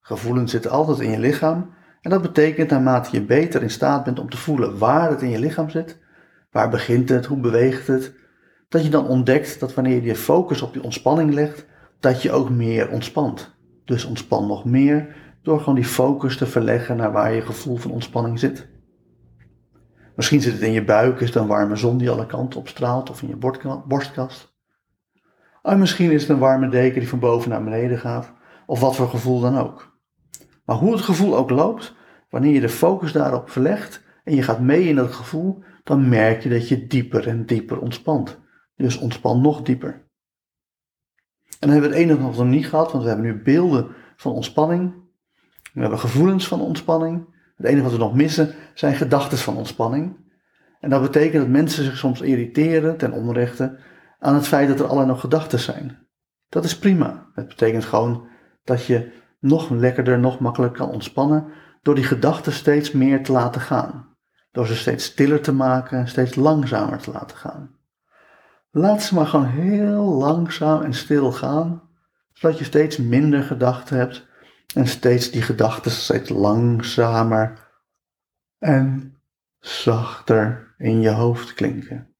Gevoelens 0.00 0.50
zitten 0.50 0.70
altijd 0.70 0.98
in 0.98 1.10
je 1.10 1.18
lichaam 1.18 1.74
en 2.00 2.10
dat 2.10 2.22
betekent 2.22 2.70
naarmate 2.70 3.08
je 3.12 3.24
beter 3.24 3.62
in 3.62 3.70
staat 3.70 4.04
bent 4.04 4.18
om 4.18 4.30
te 4.30 4.36
voelen 4.36 4.78
waar 4.78 5.10
het 5.10 5.22
in 5.22 5.30
je 5.30 5.38
lichaam 5.38 5.70
zit, 5.70 6.04
waar 6.56 6.70
begint 6.70 7.08
het, 7.08 7.26
hoe 7.26 7.38
beweegt 7.38 7.86
het, 7.86 8.14
dat 8.68 8.84
je 8.84 8.90
dan 8.90 9.08
ontdekt 9.08 9.60
dat 9.60 9.74
wanneer 9.74 9.94
je 9.94 10.02
je 10.02 10.16
focus 10.16 10.62
op 10.62 10.72
die 10.72 10.82
ontspanning 10.82 11.34
legt, 11.34 11.66
dat 12.00 12.22
je 12.22 12.32
ook 12.32 12.50
meer 12.50 12.90
ontspant. 12.90 13.54
Dus 13.84 14.04
ontspan 14.04 14.46
nog 14.46 14.64
meer 14.64 15.16
door 15.42 15.58
gewoon 15.58 15.74
die 15.74 15.84
focus 15.84 16.36
te 16.36 16.46
verleggen 16.46 16.96
naar 16.96 17.12
waar 17.12 17.32
je 17.32 17.42
gevoel 17.42 17.76
van 17.76 17.90
ontspanning 17.90 18.38
zit. 18.38 18.68
Misschien 20.14 20.40
zit 20.40 20.52
het 20.52 20.62
in 20.62 20.72
je 20.72 20.84
buik, 20.84 21.20
is 21.20 21.26
het 21.26 21.36
een 21.36 21.46
warme 21.46 21.76
zon 21.76 21.98
die 21.98 22.10
alle 22.10 22.26
kanten 22.26 22.60
op 22.60 22.68
straalt, 22.68 23.10
of 23.10 23.22
in 23.22 23.28
je 23.28 23.82
borstkast. 23.86 24.54
En 25.62 25.78
misschien 25.78 26.10
is 26.10 26.20
het 26.20 26.30
een 26.30 26.38
warme 26.38 26.68
deken 26.68 27.00
die 27.00 27.08
van 27.08 27.18
boven 27.18 27.50
naar 27.50 27.64
beneden 27.64 27.98
gaat, 27.98 28.32
of 28.66 28.80
wat 28.80 28.96
voor 28.96 29.08
gevoel 29.08 29.40
dan 29.40 29.58
ook. 29.58 29.98
Maar 30.64 30.76
hoe 30.76 30.92
het 30.92 31.00
gevoel 31.00 31.36
ook 31.36 31.50
loopt, 31.50 31.94
wanneer 32.30 32.52
je 32.52 32.60
de 32.60 32.68
focus 32.68 33.12
daarop 33.12 33.50
verlegt 33.50 34.04
en 34.24 34.34
je 34.34 34.42
gaat 34.42 34.60
mee 34.60 34.88
in 34.88 34.96
dat 34.96 35.12
gevoel, 35.12 35.62
dan 35.86 36.08
merk 36.08 36.42
je 36.42 36.48
dat 36.48 36.68
je 36.68 36.86
dieper 36.86 37.28
en 37.28 37.46
dieper 37.46 37.78
ontspant. 37.78 38.40
Dus 38.76 38.96
ontspan 38.96 39.40
nog 39.40 39.62
dieper. 39.62 39.90
En 41.48 41.56
dan 41.58 41.70
hebben 41.70 41.90
we 41.90 41.96
het 41.96 42.04
enige 42.04 42.20
nog 42.20 42.44
niet 42.44 42.68
gehad, 42.68 42.92
want 42.92 43.02
we 43.02 43.08
hebben 43.10 43.26
nu 43.26 43.42
beelden 43.42 43.88
van 44.16 44.32
ontspanning. 44.32 44.94
We 45.72 45.80
hebben 45.80 45.98
gevoelens 45.98 46.48
van 46.48 46.60
ontspanning. 46.60 47.26
Het 47.56 47.66
enige 47.66 47.82
wat 47.82 47.92
we 47.92 47.98
nog 47.98 48.14
missen 48.14 48.54
zijn 48.74 48.94
gedachten 48.94 49.38
van 49.38 49.56
ontspanning. 49.56 50.16
En 50.80 50.90
dat 50.90 51.02
betekent 51.02 51.42
dat 51.42 51.52
mensen 51.52 51.84
zich 51.84 51.96
soms 51.96 52.20
irriteren 52.20 52.96
ten 52.96 53.12
onrechte 53.12 53.78
aan 54.18 54.34
het 54.34 54.46
feit 54.46 54.68
dat 54.68 54.78
er 54.78 54.84
allerlei 54.84 55.08
nog 55.08 55.20
gedachten 55.20 55.58
zijn. 55.58 55.98
Dat 56.48 56.64
is 56.64 56.78
prima. 56.78 57.30
Het 57.34 57.48
betekent 57.48 57.84
gewoon 57.84 58.28
dat 58.64 58.86
je 58.86 59.12
nog 59.40 59.70
lekkerder, 59.70 60.18
nog 60.18 60.38
makkelijker 60.38 60.78
kan 60.78 60.90
ontspannen 60.90 61.46
door 61.82 61.94
die 61.94 62.04
gedachten 62.04 62.52
steeds 62.52 62.92
meer 62.92 63.22
te 63.22 63.32
laten 63.32 63.60
gaan. 63.60 64.15
Door 64.56 64.66
ze 64.66 64.76
steeds 64.76 65.04
stiller 65.04 65.40
te 65.40 65.52
maken, 65.52 66.08
steeds 66.08 66.34
langzamer 66.34 66.98
te 66.98 67.10
laten 67.10 67.36
gaan. 67.36 67.76
Laat 68.70 69.02
ze 69.02 69.14
maar 69.14 69.26
gewoon 69.26 69.46
heel 69.46 70.04
langzaam 70.04 70.82
en 70.82 70.94
stil 70.94 71.32
gaan, 71.32 71.82
zodat 72.32 72.58
je 72.58 72.64
steeds 72.64 72.96
minder 72.96 73.42
gedachten 73.42 73.96
hebt 73.96 74.26
en 74.74 74.86
steeds 74.86 75.30
die 75.30 75.42
gedachten 75.42 75.90
steeds 75.90 76.28
langzamer 76.28 77.68
en 78.58 79.18
zachter 79.58 80.74
in 80.78 81.00
je 81.00 81.10
hoofd 81.10 81.54
klinken. 81.54 82.14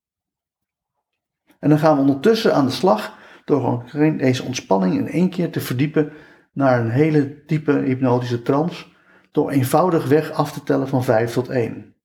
En 1.58 1.68
dan 1.68 1.78
gaan 1.78 1.94
we 1.94 2.00
ondertussen 2.00 2.54
aan 2.54 2.66
de 2.66 2.72
slag 2.72 3.18
door 3.44 3.82
gewoon 3.86 4.16
deze 4.16 4.42
ontspanning 4.42 4.94
in 4.94 5.08
één 5.08 5.30
keer 5.30 5.50
te 5.50 5.60
verdiepen 5.60 6.12
naar 6.52 6.80
een 6.80 6.90
hele 6.90 7.42
diepe 7.46 7.72
hypnotische 7.72 8.42
trance, 8.42 8.86
door 9.32 9.50
eenvoudig 9.50 10.06
weg 10.06 10.30
af 10.30 10.52
te 10.52 10.62
tellen 10.62 10.88
van 10.88 11.04
5 11.04 11.32
tot 11.32 11.48
1. 11.48 11.95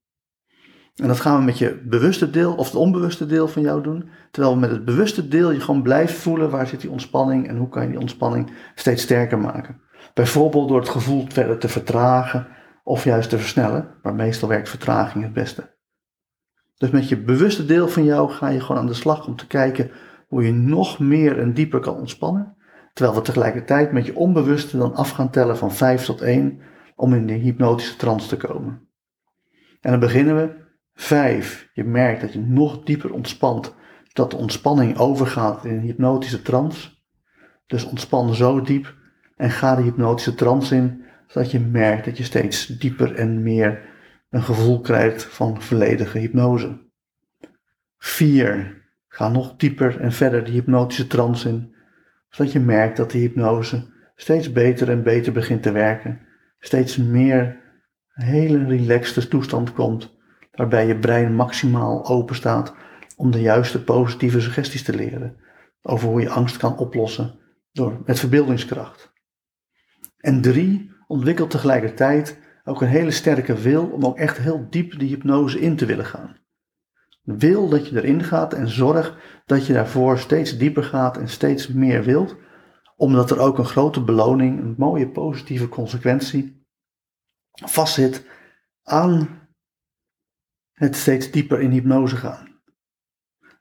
En 1.01 1.07
dat 1.07 1.19
gaan 1.19 1.37
we 1.37 1.45
met 1.45 1.57
je 1.57 1.81
bewuste 1.85 2.29
deel 2.29 2.53
of 2.53 2.65
het 2.65 2.75
onbewuste 2.75 3.25
deel 3.25 3.47
van 3.47 3.61
jou 3.61 3.83
doen. 3.83 4.09
Terwijl 4.31 4.53
we 4.53 4.59
met 4.59 4.71
het 4.71 4.85
bewuste 4.85 5.27
deel 5.27 5.51
je 5.51 5.59
gewoon 5.59 5.81
blijft 5.81 6.13
voelen 6.13 6.49
waar 6.49 6.67
zit 6.67 6.81
die 6.81 6.91
ontspanning 6.91 7.47
en 7.47 7.57
hoe 7.57 7.69
kan 7.69 7.83
je 7.83 7.89
die 7.89 7.99
ontspanning 7.99 8.51
steeds 8.75 9.03
sterker 9.03 9.39
maken. 9.39 9.81
Bijvoorbeeld 10.13 10.67
door 10.67 10.79
het 10.79 10.89
gevoel 10.89 11.25
verder 11.29 11.57
te 11.57 11.67
vertragen 11.67 12.47
of 12.83 13.03
juist 13.03 13.29
te 13.29 13.37
versnellen, 13.37 13.87
maar 14.01 14.13
meestal 14.13 14.49
werkt 14.49 14.69
vertraging 14.69 15.23
het 15.23 15.33
beste. 15.33 15.75
Dus 16.77 16.89
met 16.89 17.09
je 17.09 17.21
bewuste 17.21 17.65
deel 17.65 17.87
van 17.87 18.03
jou 18.03 18.29
ga 18.31 18.47
je 18.47 18.61
gewoon 18.61 18.81
aan 18.81 18.87
de 18.87 18.93
slag 18.93 19.27
om 19.27 19.35
te 19.35 19.47
kijken 19.47 19.91
hoe 20.27 20.45
je 20.45 20.53
nog 20.53 20.99
meer 20.99 21.39
en 21.39 21.53
dieper 21.53 21.79
kan 21.79 21.95
ontspannen. 21.95 22.55
Terwijl 22.93 23.17
we 23.17 23.23
tegelijkertijd 23.23 23.91
met 23.91 24.05
je 24.05 24.15
onbewuste 24.15 24.77
dan 24.77 24.95
af 24.95 25.09
gaan 25.09 25.29
tellen 25.29 25.57
van 25.57 25.71
5 25.71 26.05
tot 26.05 26.21
1 26.21 26.59
om 26.95 27.13
in 27.13 27.27
de 27.27 27.33
hypnotische 27.33 27.95
trance 27.95 28.27
te 28.27 28.37
komen. 28.37 28.87
En 29.81 29.91
dan 29.91 29.99
beginnen 29.99 30.35
we 30.35 30.61
5. 30.93 31.69
Je 31.73 31.83
merkt 31.83 32.21
dat 32.21 32.33
je 32.33 32.39
nog 32.39 32.83
dieper 32.83 33.13
ontspant, 33.13 33.75
dat 34.13 34.31
de 34.31 34.37
ontspanning 34.37 34.97
overgaat 34.97 35.65
in 35.65 35.71
een 35.71 35.79
hypnotische 35.79 36.41
trance. 36.41 36.89
Dus 37.67 37.83
ontspan 37.83 38.33
zo 38.33 38.61
diep 38.61 38.95
en 39.37 39.49
ga 39.51 39.75
de 39.75 39.81
hypnotische 39.81 40.35
trance 40.35 40.75
in, 40.75 41.03
zodat 41.27 41.51
je 41.51 41.59
merkt 41.59 42.05
dat 42.05 42.17
je 42.17 42.23
steeds 42.23 42.65
dieper 42.65 43.15
en 43.15 43.43
meer 43.43 43.89
een 44.29 44.43
gevoel 44.43 44.81
krijgt 44.81 45.23
van 45.23 45.61
volledige 45.61 46.17
hypnose. 46.17 46.79
4. 47.97 48.81
Ga 49.07 49.29
nog 49.29 49.55
dieper 49.55 49.99
en 49.99 50.11
verder 50.11 50.43
de 50.43 50.51
hypnotische 50.51 51.07
trance 51.07 51.49
in, 51.49 51.75
zodat 52.29 52.51
je 52.51 52.59
merkt 52.59 52.97
dat 52.97 53.11
de 53.11 53.17
hypnose 53.17 53.89
steeds 54.15 54.51
beter 54.51 54.89
en 54.89 55.03
beter 55.03 55.33
begint 55.33 55.63
te 55.63 55.71
werken, 55.71 56.19
steeds 56.59 56.97
meer 56.97 57.59
een 58.13 58.25
hele 58.25 58.65
relaxte 58.65 59.27
toestand 59.27 59.73
komt, 59.73 60.17
waarbij 60.51 60.87
je 60.87 60.99
brein 60.99 61.35
maximaal 61.35 62.05
open 62.05 62.35
staat 62.35 62.73
om 63.15 63.31
de 63.31 63.41
juiste 63.41 63.83
positieve 63.83 64.41
suggesties 64.41 64.83
te 64.83 64.95
leren 64.95 65.37
over 65.81 66.07
hoe 66.07 66.21
je 66.21 66.29
angst 66.29 66.57
kan 66.57 66.77
oplossen 66.77 67.39
door, 67.71 68.01
met 68.05 68.19
verbeeldingskracht. 68.19 69.13
En 70.17 70.41
drie, 70.41 70.91
ontwikkelt 71.07 71.49
tegelijkertijd 71.49 72.39
ook 72.63 72.81
een 72.81 72.87
hele 72.87 73.11
sterke 73.11 73.53
wil 73.53 73.85
om 73.85 74.05
ook 74.05 74.17
echt 74.17 74.37
heel 74.37 74.67
diep 74.69 74.99
de 74.99 75.05
hypnose 75.05 75.59
in 75.59 75.75
te 75.75 75.85
willen 75.85 76.05
gaan. 76.05 76.39
Wil 77.21 77.69
dat 77.69 77.87
je 77.87 77.95
erin 77.95 78.23
gaat 78.23 78.53
en 78.53 78.69
zorg 78.69 79.17
dat 79.45 79.65
je 79.65 79.73
daarvoor 79.73 80.17
steeds 80.17 80.57
dieper 80.57 80.83
gaat 80.83 81.17
en 81.17 81.27
steeds 81.29 81.67
meer 81.67 82.03
wilt, 82.03 82.35
omdat 82.95 83.31
er 83.31 83.39
ook 83.39 83.57
een 83.57 83.65
grote 83.65 84.03
beloning, 84.03 84.59
een 84.59 84.75
mooie 84.77 85.09
positieve 85.09 85.69
consequentie 85.69 86.65
vastzit 87.51 88.25
aan 88.83 89.40
het 90.81 90.95
steeds 90.95 91.31
dieper 91.31 91.59
in 91.59 91.71
hypnose 91.71 92.15
gaan. 92.15 92.47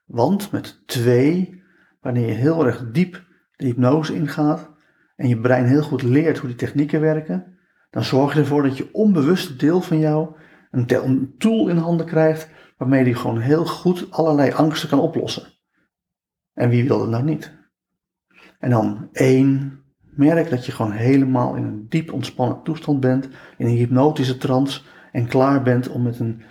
Want 0.05 0.53
met 0.53 0.83
twee, 0.87 1.63
wanneer 2.01 2.27
je 2.27 2.33
heel 2.33 2.67
erg 2.67 2.91
diep 2.91 3.25
de 3.57 3.67
hypnose 3.67 4.15
ingaat 4.15 4.71
en 5.17 5.29
je 5.29 5.41
brein 5.41 5.65
heel 5.65 5.83
goed 5.83 6.03
leert 6.03 6.39
hoe 6.39 6.49
die 6.49 6.59
technieken 6.59 7.01
werken, 7.01 7.59
dan 7.91 8.05
zorg 8.05 8.35
je 8.35 8.41
ervoor 8.41 8.63
dat 8.63 8.77
je 8.77 8.93
onbewuste 8.93 9.57
deel 9.57 9.81
van 9.81 9.99
jou 9.99 10.35
een 10.71 11.35
tool 11.39 11.69
in 11.69 11.77
handen 11.77 12.07
krijgt 12.07 12.49
waarmee 12.77 13.05
die 13.05 13.15
gewoon 13.15 13.39
heel 13.39 13.67
goed 13.67 14.11
allerlei 14.11 14.53
angsten 14.53 14.89
kan 14.89 15.01
oplossen. 15.01 15.47
En 16.53 16.69
wie 16.69 16.89
wil 16.89 16.99
dat 16.99 17.09
nou 17.09 17.25
niet? 17.25 17.59
En 18.59 18.71
dan 18.71 19.09
één, 19.13 19.83
merk 20.01 20.51
dat 20.51 20.67
je 20.67 20.73
gewoon 20.73 20.93
helemaal 20.93 21.55
in 21.55 21.65
een 21.65 21.87
diep 21.89 22.13
ontspannen 22.13 22.63
toestand 22.63 23.01
bent, 23.01 23.29
in 23.57 23.67
een 23.67 23.77
hypnotische 23.77 24.37
trance 24.37 24.83
en 25.13 25.27
klaar 25.27 25.63
bent 25.63 25.89
om 25.89 26.03
met 26.03 26.19
een 26.19 26.43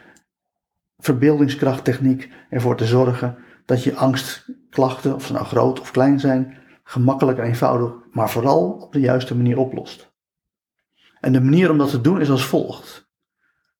verbeeldingskrachttechniek 0.99 2.29
ervoor 2.49 2.77
te 2.77 2.85
zorgen 2.85 3.37
dat 3.65 3.83
je 3.83 3.95
angstklachten, 3.95 5.15
of 5.15 5.25
ze 5.25 5.33
nou 5.33 5.45
groot 5.45 5.79
of 5.79 5.91
klein 5.91 6.19
zijn, 6.19 6.57
gemakkelijk 6.83 7.37
en 7.37 7.45
eenvoudig, 7.45 7.91
maar 8.11 8.29
vooral 8.29 8.71
op 8.71 8.93
de 8.93 8.99
juiste 8.99 9.35
manier 9.35 9.57
oplost. 9.57 10.11
En 11.19 11.33
de 11.33 11.41
manier 11.41 11.71
om 11.71 11.77
dat 11.77 11.89
te 11.89 12.01
doen 12.01 12.21
is 12.21 12.29
als 12.29 12.45
volgt. 12.45 13.09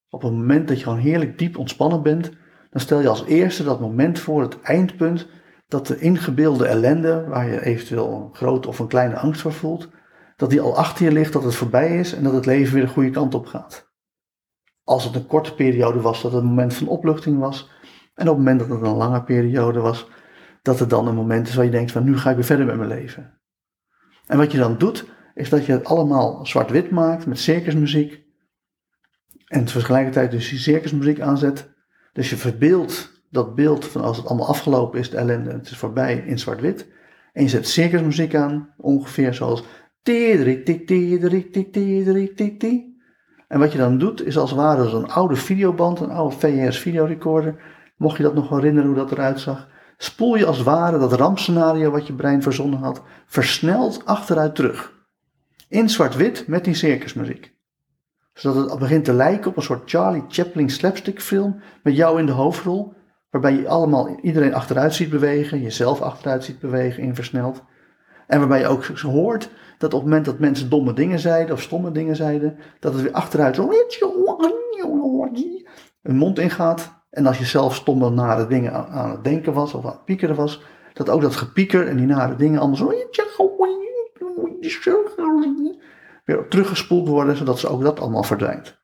Op 0.10 0.22
het 0.22 0.32
moment 0.32 0.68
dat 0.68 0.78
je 0.78 0.84
gewoon 0.84 1.00
heerlijk 1.00 1.38
diep 1.38 1.58
ontspannen 1.58 2.04
bent, 2.04 2.32
dan 2.70 2.82
stel 2.82 3.00
je 3.00 3.08
als 3.08 3.26
eerste 3.26 3.64
dat 3.64 3.80
moment 3.80 4.20
voor, 4.20 4.42
het 4.42 4.62
eindpunt, 4.62 5.28
dat 5.68 5.88
de 5.88 6.00
ingebeelde 6.00 6.66
ellende, 6.66 7.26
waar 7.28 7.50
je 7.50 7.66
eventueel 7.66 8.14
een 8.14 8.36
grote 8.36 8.68
of 8.68 8.80
een 8.80 8.88
kleine 8.88 9.18
angst 9.18 9.42
voor 9.42 9.54
voelt, 9.54 9.90
dat 10.36 10.50
die 10.50 10.62
al 10.62 10.78
achter 10.78 11.06
je 11.06 11.12
ligt, 11.12 11.34
dat 11.34 11.44
het 11.44 11.56
voorbij 11.56 12.00
is 12.00 12.14
en 12.14 12.24
dat 12.24 12.34
het 12.34 12.46
leven 12.46 12.74
weer 12.74 12.86
de 12.86 12.92
goede 12.92 13.10
kant 13.10 13.34
op 13.34 13.46
gaat. 13.46 13.89
Als 14.90 15.04
het 15.04 15.16
een 15.16 15.28
korte 15.28 15.56
periode 15.56 16.02
was, 16.02 16.22
dat 16.22 16.32
het 16.32 16.42
een 16.42 16.48
moment 16.48 16.74
van 16.74 16.88
opluchting 16.88 17.40
was. 17.40 17.70
En 18.16 18.30
op 18.30 18.36
het 18.36 18.38
moment 18.38 18.60
dat 18.60 18.70
het 18.70 18.82
een 18.82 18.96
lange 18.96 19.24
periode 19.24 19.80
was, 19.80 20.08
dat 20.62 20.80
het 20.80 20.90
dan 20.90 21.08
een 21.08 21.16
moment 21.16 21.48
is 21.48 21.56
waar 21.56 21.66
je 21.66 21.72
denkt 21.72 21.92
van 21.92 22.04
nu 22.04 22.18
ga 22.18 22.30
ik 22.30 22.36
weer 22.36 22.46
verder 22.46 22.66
met 22.66 22.76
mijn 22.76 22.90
leven. 22.90 23.40
En 24.28 24.38
wat 24.38 24.52
je 24.52 24.58
dan 24.58 24.78
doet, 24.78 25.06
is 25.34 25.50
dat 25.50 25.66
je 25.66 25.72
het 25.72 25.86
allemaal 25.86 26.46
zwart-wit 26.46 26.90
maakt 26.90 27.26
met 27.26 27.40
circusmuziek. 27.40 28.24
En 29.46 29.66
tegelijkertijd 29.66 30.32
dus 30.32 30.50
die 30.50 30.60
circusmuziek 30.60 31.20
aanzet. 31.20 31.74
Dus 32.14 32.30
je 32.30 32.38
verbeeldt 32.38 33.24
dat 33.30 33.56
beeld 33.56 33.86
van 33.86 34.02
als 34.02 34.18
het 34.18 34.26
allemaal 34.26 34.48
afgelopen 34.48 35.00
is, 35.00 35.10
de 35.10 35.18
ellende, 35.18 35.52
het 35.52 35.70
is 35.70 35.78
voorbij 35.78 36.18
in 36.18 36.40
zwart-wit. 36.40 36.88
En 37.34 37.44
je 37.44 37.50
zet 37.50 37.68
circusmuziek 37.68 38.36
aan, 38.36 38.74
ongeveer 38.78 39.34
zoals. 39.34 39.64
En 43.50 43.60
wat 43.60 43.72
je 43.72 43.78
dan 43.78 43.98
doet, 43.98 44.26
is 44.26 44.38
als 44.38 44.50
het 44.50 44.60
ware 44.60 44.90
een 44.90 45.12
oude 45.12 45.36
videoband, 45.36 46.00
een 46.00 46.12
oude 46.12 46.36
VHS 46.36 46.80
videorecorder. 46.80 47.56
Mocht 47.98 48.18
je 48.18 48.24
dat 48.24 48.34
nog 48.34 48.50
herinneren 48.50 48.90
hoe 48.90 48.98
dat 48.98 49.12
eruit 49.12 49.40
zag, 49.40 49.68
spoel 49.98 50.36
je 50.36 50.46
als 50.46 50.58
het 50.58 50.66
ware 50.66 51.00
dat 51.00 51.14
rampscenario 51.14 51.92
wat 51.92 52.08
je 52.08 52.14
brein 52.14 52.42
verzonnen 52.42 52.80
had, 52.80 53.02
versneld 53.26 54.06
achteruit 54.06 54.56
terug. 54.56 54.94
In 55.68 55.90
zwart-wit 55.90 56.48
met 56.48 56.64
die 56.64 56.74
circusmuziek. 56.74 57.54
Zodat 58.34 58.70
het 58.70 58.80
begint 58.80 59.06
te 59.06 59.14
lijken 59.14 59.50
op 59.50 59.58
een 59.58 59.64
soort 59.64 59.90
Charlie 59.90 60.24
Chaplin 60.28 60.70
slapstick 60.70 61.22
film 61.22 61.62
met 61.84 61.96
jou 61.96 62.20
in 62.20 62.26
de 62.26 62.32
hoofdrol, 62.32 62.94
waarbij 63.30 63.54
je 63.54 63.68
allemaal 63.68 64.20
iedereen 64.22 64.54
achteruit 64.54 64.94
ziet 64.94 65.10
bewegen, 65.10 65.62
jezelf 65.62 66.02
achteruit 66.02 66.44
ziet 66.44 66.60
bewegen 66.60 67.04
in 67.04 67.16
versneld. 67.16 67.64
En 68.30 68.40
waarbij 68.40 68.60
je 68.60 68.68
ook 68.68 68.88
hoort 68.88 69.50
dat 69.78 69.94
op 69.94 70.00
het 70.00 70.10
moment 70.10 70.26
dat 70.26 70.40
mensen 70.40 70.70
domme 70.70 70.94
dingen 70.94 71.20
zeiden 71.20 71.56
of 71.56 71.62
stomme 71.62 71.92
dingen 71.92 72.16
zeiden, 72.16 72.58
dat 72.80 72.94
het 72.94 73.02
weer 73.02 73.12
achteruit 73.12 73.56
zo 73.56 73.70
een 76.02 76.16
mond 76.16 76.40
ingaat. 76.40 77.04
En 77.10 77.26
als 77.26 77.38
je 77.38 77.46
zelf 77.46 77.76
stomme 77.76 78.10
nare 78.10 78.48
dingen 78.48 78.74
aan, 78.74 79.12
het 79.12 79.24
denken 79.24 79.54
was 79.54 79.74
of 79.74 79.86
aan 79.86 79.92
het 79.92 80.06
piekeren 80.06 80.36
was, 80.36 80.64
dat 80.94 81.10
ook 81.10 81.22
dat 81.22 81.36
gepieker 81.36 81.88
en 81.88 81.98
die 81.98 82.06
nare 82.06 82.36
dingen 82.36 82.76
zo 82.76 82.88
weer 82.88 83.08
teruggespoeld 86.50 87.08
worden, 87.08 87.36
zodat 87.36 87.60
ze 87.60 87.68
ook 87.68 87.82
dat 87.82 88.00
allemaal 88.00 88.24
verdwijnt. 88.24 88.82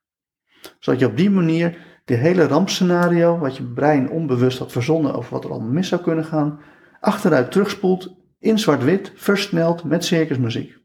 Zodat 0.80 1.00
je 1.00 1.08
op 1.08 1.18
die 1.18 1.32
manier 1.32 1.78
de 2.06 2.16
hele 2.16 2.48
rampscenario, 2.48 3.38
wat 3.38 3.58
je 3.58 3.64
brein 3.64 4.10
onbewust 4.10 4.60
had 4.60 4.72
verzonnen 4.72 5.16
over 5.16 5.34
wat 5.34 5.44
er 5.44 5.52
allemaal 5.52 5.72
mis 5.72 5.88
zou 5.88 6.02
kunnen 6.02 6.26
gaan, 6.26 6.60
achteruit 7.00 7.52
terugspoelt 7.52 8.24
in 8.46 8.60
zwart-wit, 8.60 9.12
versneld 9.16 9.84
met 9.84 10.06
circusmuziek. 10.06 10.78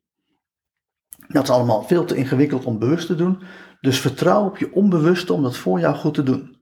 Dat 1.28 1.42
is 1.42 1.50
allemaal 1.50 1.82
veel 1.82 2.04
te 2.04 2.14
ingewikkeld 2.14 2.64
om 2.64 2.78
bewust 2.78 3.06
te 3.06 3.14
doen, 3.14 3.42
dus 3.80 4.00
vertrouw 4.00 4.44
op 4.44 4.58
je 4.58 4.72
onbewuste 4.72 5.32
om 5.32 5.42
dat 5.42 5.56
voor 5.56 5.80
jou 5.80 5.94
goed 5.94 6.14
te 6.14 6.22
doen. 6.22 6.56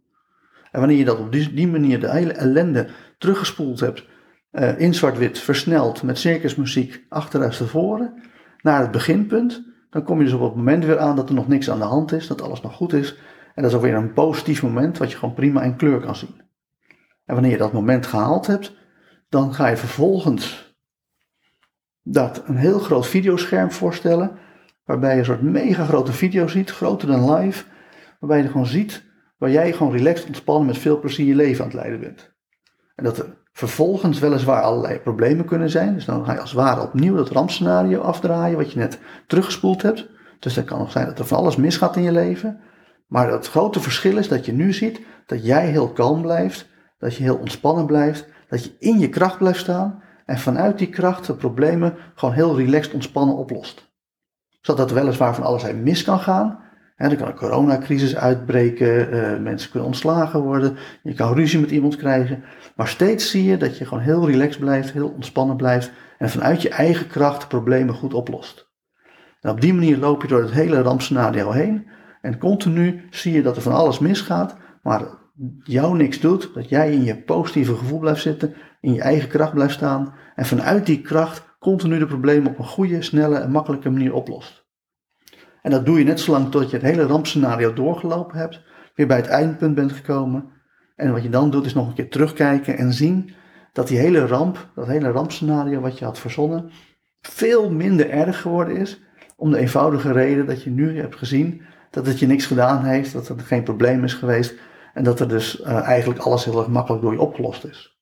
En 0.71 0.81
wanneer 0.81 0.99
je 0.99 1.05
dat 1.05 1.19
op 1.19 1.33
die, 1.33 1.69
manier 1.69 2.01
de 2.01 2.11
hele 2.11 2.33
ellende 2.33 2.89
teruggespoeld 3.19 3.81
hebt, 3.81 4.05
uh, 4.53 4.81
in 4.81 4.95
zwart-wit, 4.95 5.39
versneld 5.39 6.03
met 6.03 6.19
circusmuziek 6.19 7.05
achteruit 7.09 7.57
tevoren, 7.57 8.23
naar 8.63 8.81
het 8.81 8.91
beginpunt, 8.91 9.65
dan 9.91 10.03
kom 10.05 10.19
je 10.19 10.25
dus 10.25 10.33
op 10.33 10.41
het 10.41 10.55
moment 10.55 10.85
weer 10.85 10.99
aan 10.99 11.17
dat 11.17 11.29
er 11.29 11.35
nog 11.35 11.49
niks 11.49 11.71
aan 11.71 11.79
de 11.79 11.85
hand 11.85 12.13
is, 12.13 12.27
dat 12.27 12.43
alles 12.43 12.61
nog 12.61 12.75
goed 12.75 12.93
is. 12.93 13.17
En 13.55 13.63
dat 13.63 13.71
is 13.71 13.77
ook 13.77 13.83
weer 13.83 13.95
een 13.95 14.13
positief 14.13 14.63
moment 14.63 14.99
wat 14.99 15.11
je 15.11 15.19
gewoon 15.19 15.35
prima 15.35 15.63
in 15.63 15.77
kleur 15.77 16.01
kan 16.01 16.17
zien. 16.17 16.43
En 17.25 17.35
wanneer 17.35 17.53
je 17.53 17.59
dat 17.59 17.73
moment 17.73 18.07
gehaald 18.07 18.47
hebt, 18.47 18.77
dan 19.29 19.55
ga 19.55 19.69
je 19.69 19.77
vervolgens 19.77 20.68
dat 22.11 22.43
een 22.47 22.57
heel 22.57 22.79
groot 22.79 23.07
videoscherm 23.07 23.73
voorstellen, 23.73 24.31
waarbij 24.85 25.13
je 25.13 25.19
een 25.19 25.25
soort 25.25 25.43
mega 25.43 25.85
grote 25.85 26.13
video 26.13 26.47
ziet, 26.47 26.71
groter 26.71 27.09
dan 27.09 27.35
live, 27.35 27.65
waarbij 28.21 28.43
je 28.43 28.49
gewoon 28.49 28.67
ziet 28.67 29.07
waar 29.39 29.51
jij 29.51 29.73
gewoon 29.73 29.93
relaxed 29.93 30.27
ontspannen 30.27 30.67
met 30.67 30.79
veel 30.79 31.01
plezier 31.01 31.27
je 31.27 31.35
leven 31.35 31.65
aan 31.65 31.71
het 31.71 31.79
leiden 31.79 32.01
bent. 32.01 32.33
En 32.95 33.05
dat 33.05 33.19
er 33.19 33.37
vervolgens 33.53 34.19
weliswaar 34.19 34.63
allerlei 34.63 34.99
problemen 34.99 35.45
kunnen 35.45 35.71
zijn. 35.71 35.95
Dus 35.95 36.05
dan 36.05 36.25
ga 36.25 36.33
je 36.33 36.41
als 36.41 36.51
het 36.51 36.59
ware 36.59 36.83
opnieuw 36.83 37.17
dat 37.17 37.29
rampscenario 37.29 38.01
afdraaien 38.01 38.57
wat 38.57 38.73
je 38.73 38.79
net 38.79 38.99
teruggespoeld 39.27 39.83
hebt. 39.83 40.09
Dus 40.39 40.55
dat 40.55 40.65
kan 40.65 40.79
nog 40.79 40.91
zijn 40.91 41.07
dat 41.07 41.19
er 41.19 41.27
van 41.27 41.39
alles 41.39 41.57
misgaat 41.57 41.97
in 41.97 42.03
je 42.03 42.13
leven. 42.13 42.61
Maar 43.07 43.33
het 43.33 43.49
grote 43.49 43.81
verschil 43.81 44.17
is 44.17 44.29
dat 44.29 44.47
je 44.47 44.53
nu 44.53 44.73
ziet 44.73 45.01
dat 45.27 45.45
jij 45.45 45.67
heel 45.67 45.93
kalm 45.93 46.23
blijft, 46.23 46.69
dat 46.99 47.15
je 47.15 47.23
heel 47.23 47.37
ontspannen 47.37 47.87
blijft, 47.87 48.29
dat 48.49 48.65
je 48.65 48.77
in 48.79 48.99
je 48.99 49.09
kracht 49.09 49.39
blijft 49.39 49.61
staan 49.61 50.03
en 50.29 50.39
vanuit 50.39 50.79
die 50.79 50.89
kracht 50.89 51.27
de 51.27 51.35
problemen 51.35 51.95
gewoon 52.15 52.35
heel 52.35 52.57
relaxed 52.57 52.95
ontspannen 52.95 53.37
oplost. 53.37 53.93
Zodat 54.61 54.91
er 54.91 54.97
weliswaar 54.97 55.35
van 55.35 55.45
alles 55.45 55.73
mis 55.73 56.05
kan 56.05 56.19
gaan, 56.19 56.59
er 56.97 57.17
kan 57.17 57.29
een 57.29 57.35
coronacrisis 57.35 58.17
uitbreken, 58.17 59.15
uh, 59.15 59.39
mensen 59.39 59.71
kunnen 59.71 59.89
ontslagen 59.89 60.41
worden, 60.41 60.77
je 61.03 61.15
kan 61.15 61.35
ruzie 61.35 61.61
met 61.61 61.71
iemand 61.71 61.97
krijgen. 61.97 62.45
Maar 62.77 62.89
steeds 62.89 63.31
zie 63.31 63.45
je 63.45 63.57
dat 63.57 63.79
je 63.79 63.85
gewoon 63.85 64.03
heel 64.03 64.27
relaxed 64.27 64.61
blijft, 64.61 64.93
heel 64.93 65.09
ontspannen 65.09 65.57
blijft 65.57 65.91
en 66.19 66.31
vanuit 66.31 66.63
je 66.63 66.69
eigen 66.69 67.07
kracht 67.07 67.49
problemen 67.49 67.95
goed 67.95 68.15
oplost. 68.15 68.69
En 69.41 69.51
op 69.51 69.61
die 69.61 69.75
manier 69.75 69.99
loop 69.99 70.23
je 70.23 70.29
door 70.29 70.43
het 70.43 70.53
hele 70.53 70.83
rampscenario 70.83 71.51
heen 71.51 71.89
en 72.21 72.39
continu 72.39 73.07
zie 73.11 73.33
je 73.33 73.43
dat 73.43 73.57
er 73.57 73.63
van 73.63 73.75
alles 73.75 73.99
misgaat, 73.99 74.57
maar 74.83 75.03
jou 75.63 75.97
niks 75.97 76.21
doet, 76.21 76.55
dat 76.55 76.69
jij 76.69 76.93
in 76.93 77.05
je 77.05 77.23
positieve 77.23 77.77
gevoel 77.77 77.99
blijft 77.99 78.23
zitten, 78.23 78.55
in 78.81 78.93
je 78.93 79.01
eigen 79.01 79.29
kracht 79.29 79.53
blijft 79.53 79.75
staan 79.75 80.15
en 80.35 80.47
vanuit 80.47 80.87
die 80.87 81.01
kracht 81.01 81.57
continu 81.59 81.99
de 81.99 82.07
problemen 82.07 82.51
op 82.51 82.59
een 82.59 82.65
goede, 82.65 83.03
snelle 83.03 83.39
en 83.39 83.51
makkelijke 83.51 83.91
manier 83.91 84.13
oplost. 84.13 84.67
En 85.63 85.71
dat 85.71 85.87
doe 85.87 85.99
je 85.99 86.05
net 86.05 86.21
zolang 86.21 86.51
tot 86.51 86.71
je 86.71 86.77
het 86.77 86.87
hele 86.87 87.03
rampscenario 87.03 87.73
doorgelopen 87.73 88.39
hebt, 88.39 88.63
weer 88.95 89.07
bij 89.07 89.17
het 89.17 89.27
eindpunt 89.27 89.75
bent 89.75 89.93
gekomen. 89.93 90.45
En 90.97 91.13
wat 91.13 91.23
je 91.23 91.29
dan 91.29 91.51
doet 91.51 91.67
is 91.67 91.75
nog 91.75 91.89
een 91.89 91.95
keer 91.95 92.11
terugkijken 92.11 92.77
en 92.77 92.93
zien 92.93 93.35
dat 93.73 93.89
die 93.89 93.99
hele 93.99 94.27
ramp, 94.27 94.71
dat 94.75 94.87
hele 94.87 95.11
rampscenario 95.11 95.81
wat 95.81 95.99
je 95.99 96.05
had 96.05 96.19
verzonnen, 96.19 96.71
veel 97.21 97.71
minder 97.71 98.11
erg 98.11 98.41
geworden 98.41 98.77
is. 98.77 99.03
Om 99.37 99.51
de 99.51 99.59
eenvoudige 99.59 100.13
reden 100.13 100.47
dat 100.47 100.63
je 100.63 100.71
nu 100.71 101.01
hebt 101.01 101.17
gezien 101.17 101.63
dat 101.91 102.07
het 102.07 102.19
je 102.19 102.27
niks 102.27 102.47
gedaan 102.47 102.85
heeft, 102.85 103.13
dat 103.13 103.29
er 103.29 103.39
geen 103.41 103.63
probleem 103.63 104.05
is 104.05 104.15
geweest 104.15 104.55
en 104.99 105.05
dat 105.05 105.21
er 105.21 105.29
dus 105.29 105.61
uh, 105.61 105.67
eigenlijk 105.67 106.21
alles 106.21 106.45
heel 106.45 106.59
erg 106.59 106.69
makkelijk 106.69 107.03
door 107.03 107.13
je 107.13 107.21
opgelost 107.21 107.65
is. 107.65 107.99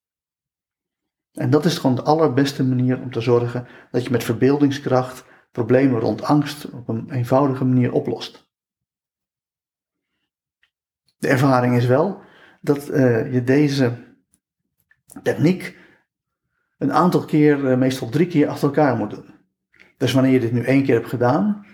En 1.33 1.51
dat 1.51 1.65
is 1.65 1.79
gewoon 1.79 1.97
de 1.97 2.03
allerbeste 2.03 2.65
manier 2.65 3.01
om 3.01 3.11
te 3.11 3.21
zorgen 3.21 3.67
dat 3.91 4.05
je 4.05 4.11
met 4.11 4.25
verbeeldingskracht 4.25 5.25
problemen 5.53 6.01
rond 6.01 6.23
angst 6.23 6.71
op 6.71 6.89
een 6.89 7.11
eenvoudige 7.11 7.65
manier 7.65 7.93
oplost. 7.93 8.49
De 11.17 11.29
ervaring 11.29 11.77
is 11.77 11.87
wel 11.87 12.21
dat 12.61 12.91
uh, 12.91 13.33
je 13.33 13.45
deze 13.45 13.93
techniek 15.23 15.79
een 16.79 16.93
aantal 16.93 17.25
keer, 17.25 17.59
uh, 17.59 17.77
meestal 17.77 18.09
drie 18.09 18.27
keer 18.27 18.49
achter 18.49 18.69
elkaar 18.69 18.97
moet 18.97 19.11
doen. 19.11 19.35
Dus 19.97 20.13
wanneer 20.13 20.33
je 20.33 20.41
dit 20.41 20.53
nu 20.53 20.63
één 20.63 20.85
keer 20.85 20.95
hebt 20.95 21.09
gedaan, 21.09 21.67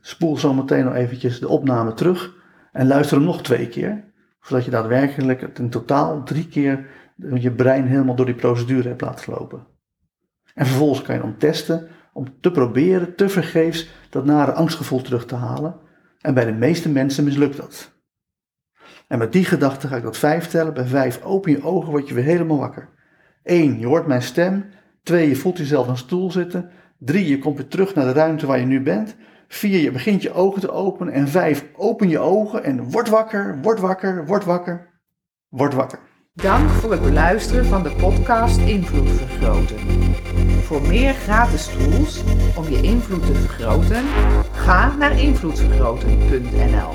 spoel 0.00 0.36
zo 0.36 0.54
meteen 0.54 0.84
nog 0.84 0.94
eventjes 0.94 1.40
de 1.40 1.48
opname 1.48 1.94
terug 1.94 2.34
en 2.72 2.86
luister 2.86 3.16
hem 3.16 3.26
nog 3.26 3.42
twee 3.42 3.68
keer. 3.68 4.09
Zodat 4.40 4.64
je 4.64 4.70
daadwerkelijk 4.70 5.58
in 5.58 5.70
totaal 5.70 6.22
drie 6.22 6.48
keer 6.48 6.86
je 7.34 7.52
brein 7.52 7.86
helemaal 7.86 8.14
door 8.14 8.26
die 8.26 8.34
procedure 8.34 8.88
hebt 8.88 9.00
laten 9.00 9.32
lopen. 9.32 9.66
En 10.54 10.66
vervolgens 10.66 11.02
kan 11.02 11.14
je 11.14 11.20
dan 11.20 11.36
testen 11.36 11.88
om 12.12 12.40
te 12.40 12.50
proberen, 12.50 13.14
te 13.14 13.28
vergeefs, 13.28 13.90
dat 14.10 14.24
nare 14.24 14.52
angstgevoel 14.52 15.02
terug 15.02 15.26
te 15.26 15.34
halen. 15.34 15.76
En 16.20 16.34
bij 16.34 16.44
de 16.44 16.52
meeste 16.52 16.88
mensen 16.88 17.24
mislukt 17.24 17.56
dat. 17.56 17.92
En 19.08 19.18
met 19.18 19.32
die 19.32 19.44
gedachte 19.44 19.88
ga 19.88 19.96
ik 19.96 20.02
dat 20.02 20.16
vijf 20.16 20.46
tellen. 20.46 20.74
Bij 20.74 20.84
vijf 20.84 21.22
open 21.22 21.50
je 21.50 21.62
ogen, 21.62 21.90
word 21.90 22.08
je 22.08 22.14
weer 22.14 22.24
helemaal 22.24 22.58
wakker. 22.58 22.88
Eén, 23.42 23.78
je 23.78 23.86
hoort 23.86 24.06
mijn 24.06 24.22
stem. 24.22 24.64
Twee, 25.02 25.28
je 25.28 25.36
voelt 25.36 25.58
jezelf 25.58 25.84
aan 25.84 25.90
een 25.90 25.98
stoel 25.98 26.30
zitten. 26.30 26.70
Drie, 26.98 27.28
je 27.28 27.38
komt 27.38 27.56
weer 27.56 27.68
terug 27.68 27.94
naar 27.94 28.04
de 28.04 28.12
ruimte 28.12 28.46
waar 28.46 28.58
je 28.58 28.66
nu 28.66 28.82
bent. 28.82 29.16
Vier, 29.52 29.80
je 29.80 29.90
begint 29.90 30.22
je 30.22 30.32
ogen 30.32 30.60
te 30.60 30.70
openen. 30.70 31.12
En 31.12 31.28
vijf, 31.28 31.64
open 31.76 32.08
je 32.08 32.18
ogen 32.18 32.64
en 32.64 32.90
word 32.90 33.08
wakker, 33.08 33.58
word 33.62 33.80
wakker, 33.80 34.26
word 34.26 34.44
wakker, 34.44 34.88
word 35.48 35.74
wakker. 35.74 35.98
Dank 36.34 36.70
voor 36.70 36.90
het 36.90 37.02
beluisteren 37.02 37.64
van 37.64 37.82
de 37.82 37.90
podcast 37.90 38.58
Invloed 38.58 39.08
Vergroten. 39.08 39.78
Voor 40.62 40.82
meer 40.82 41.14
gratis 41.14 41.66
tools 41.66 42.22
om 42.56 42.68
je 42.68 42.82
invloed 42.82 43.26
te 43.26 43.34
vergroten, 43.34 44.04
ga 44.52 44.96
naar 44.96 45.20
invloedvergroten.nl. 45.20 46.92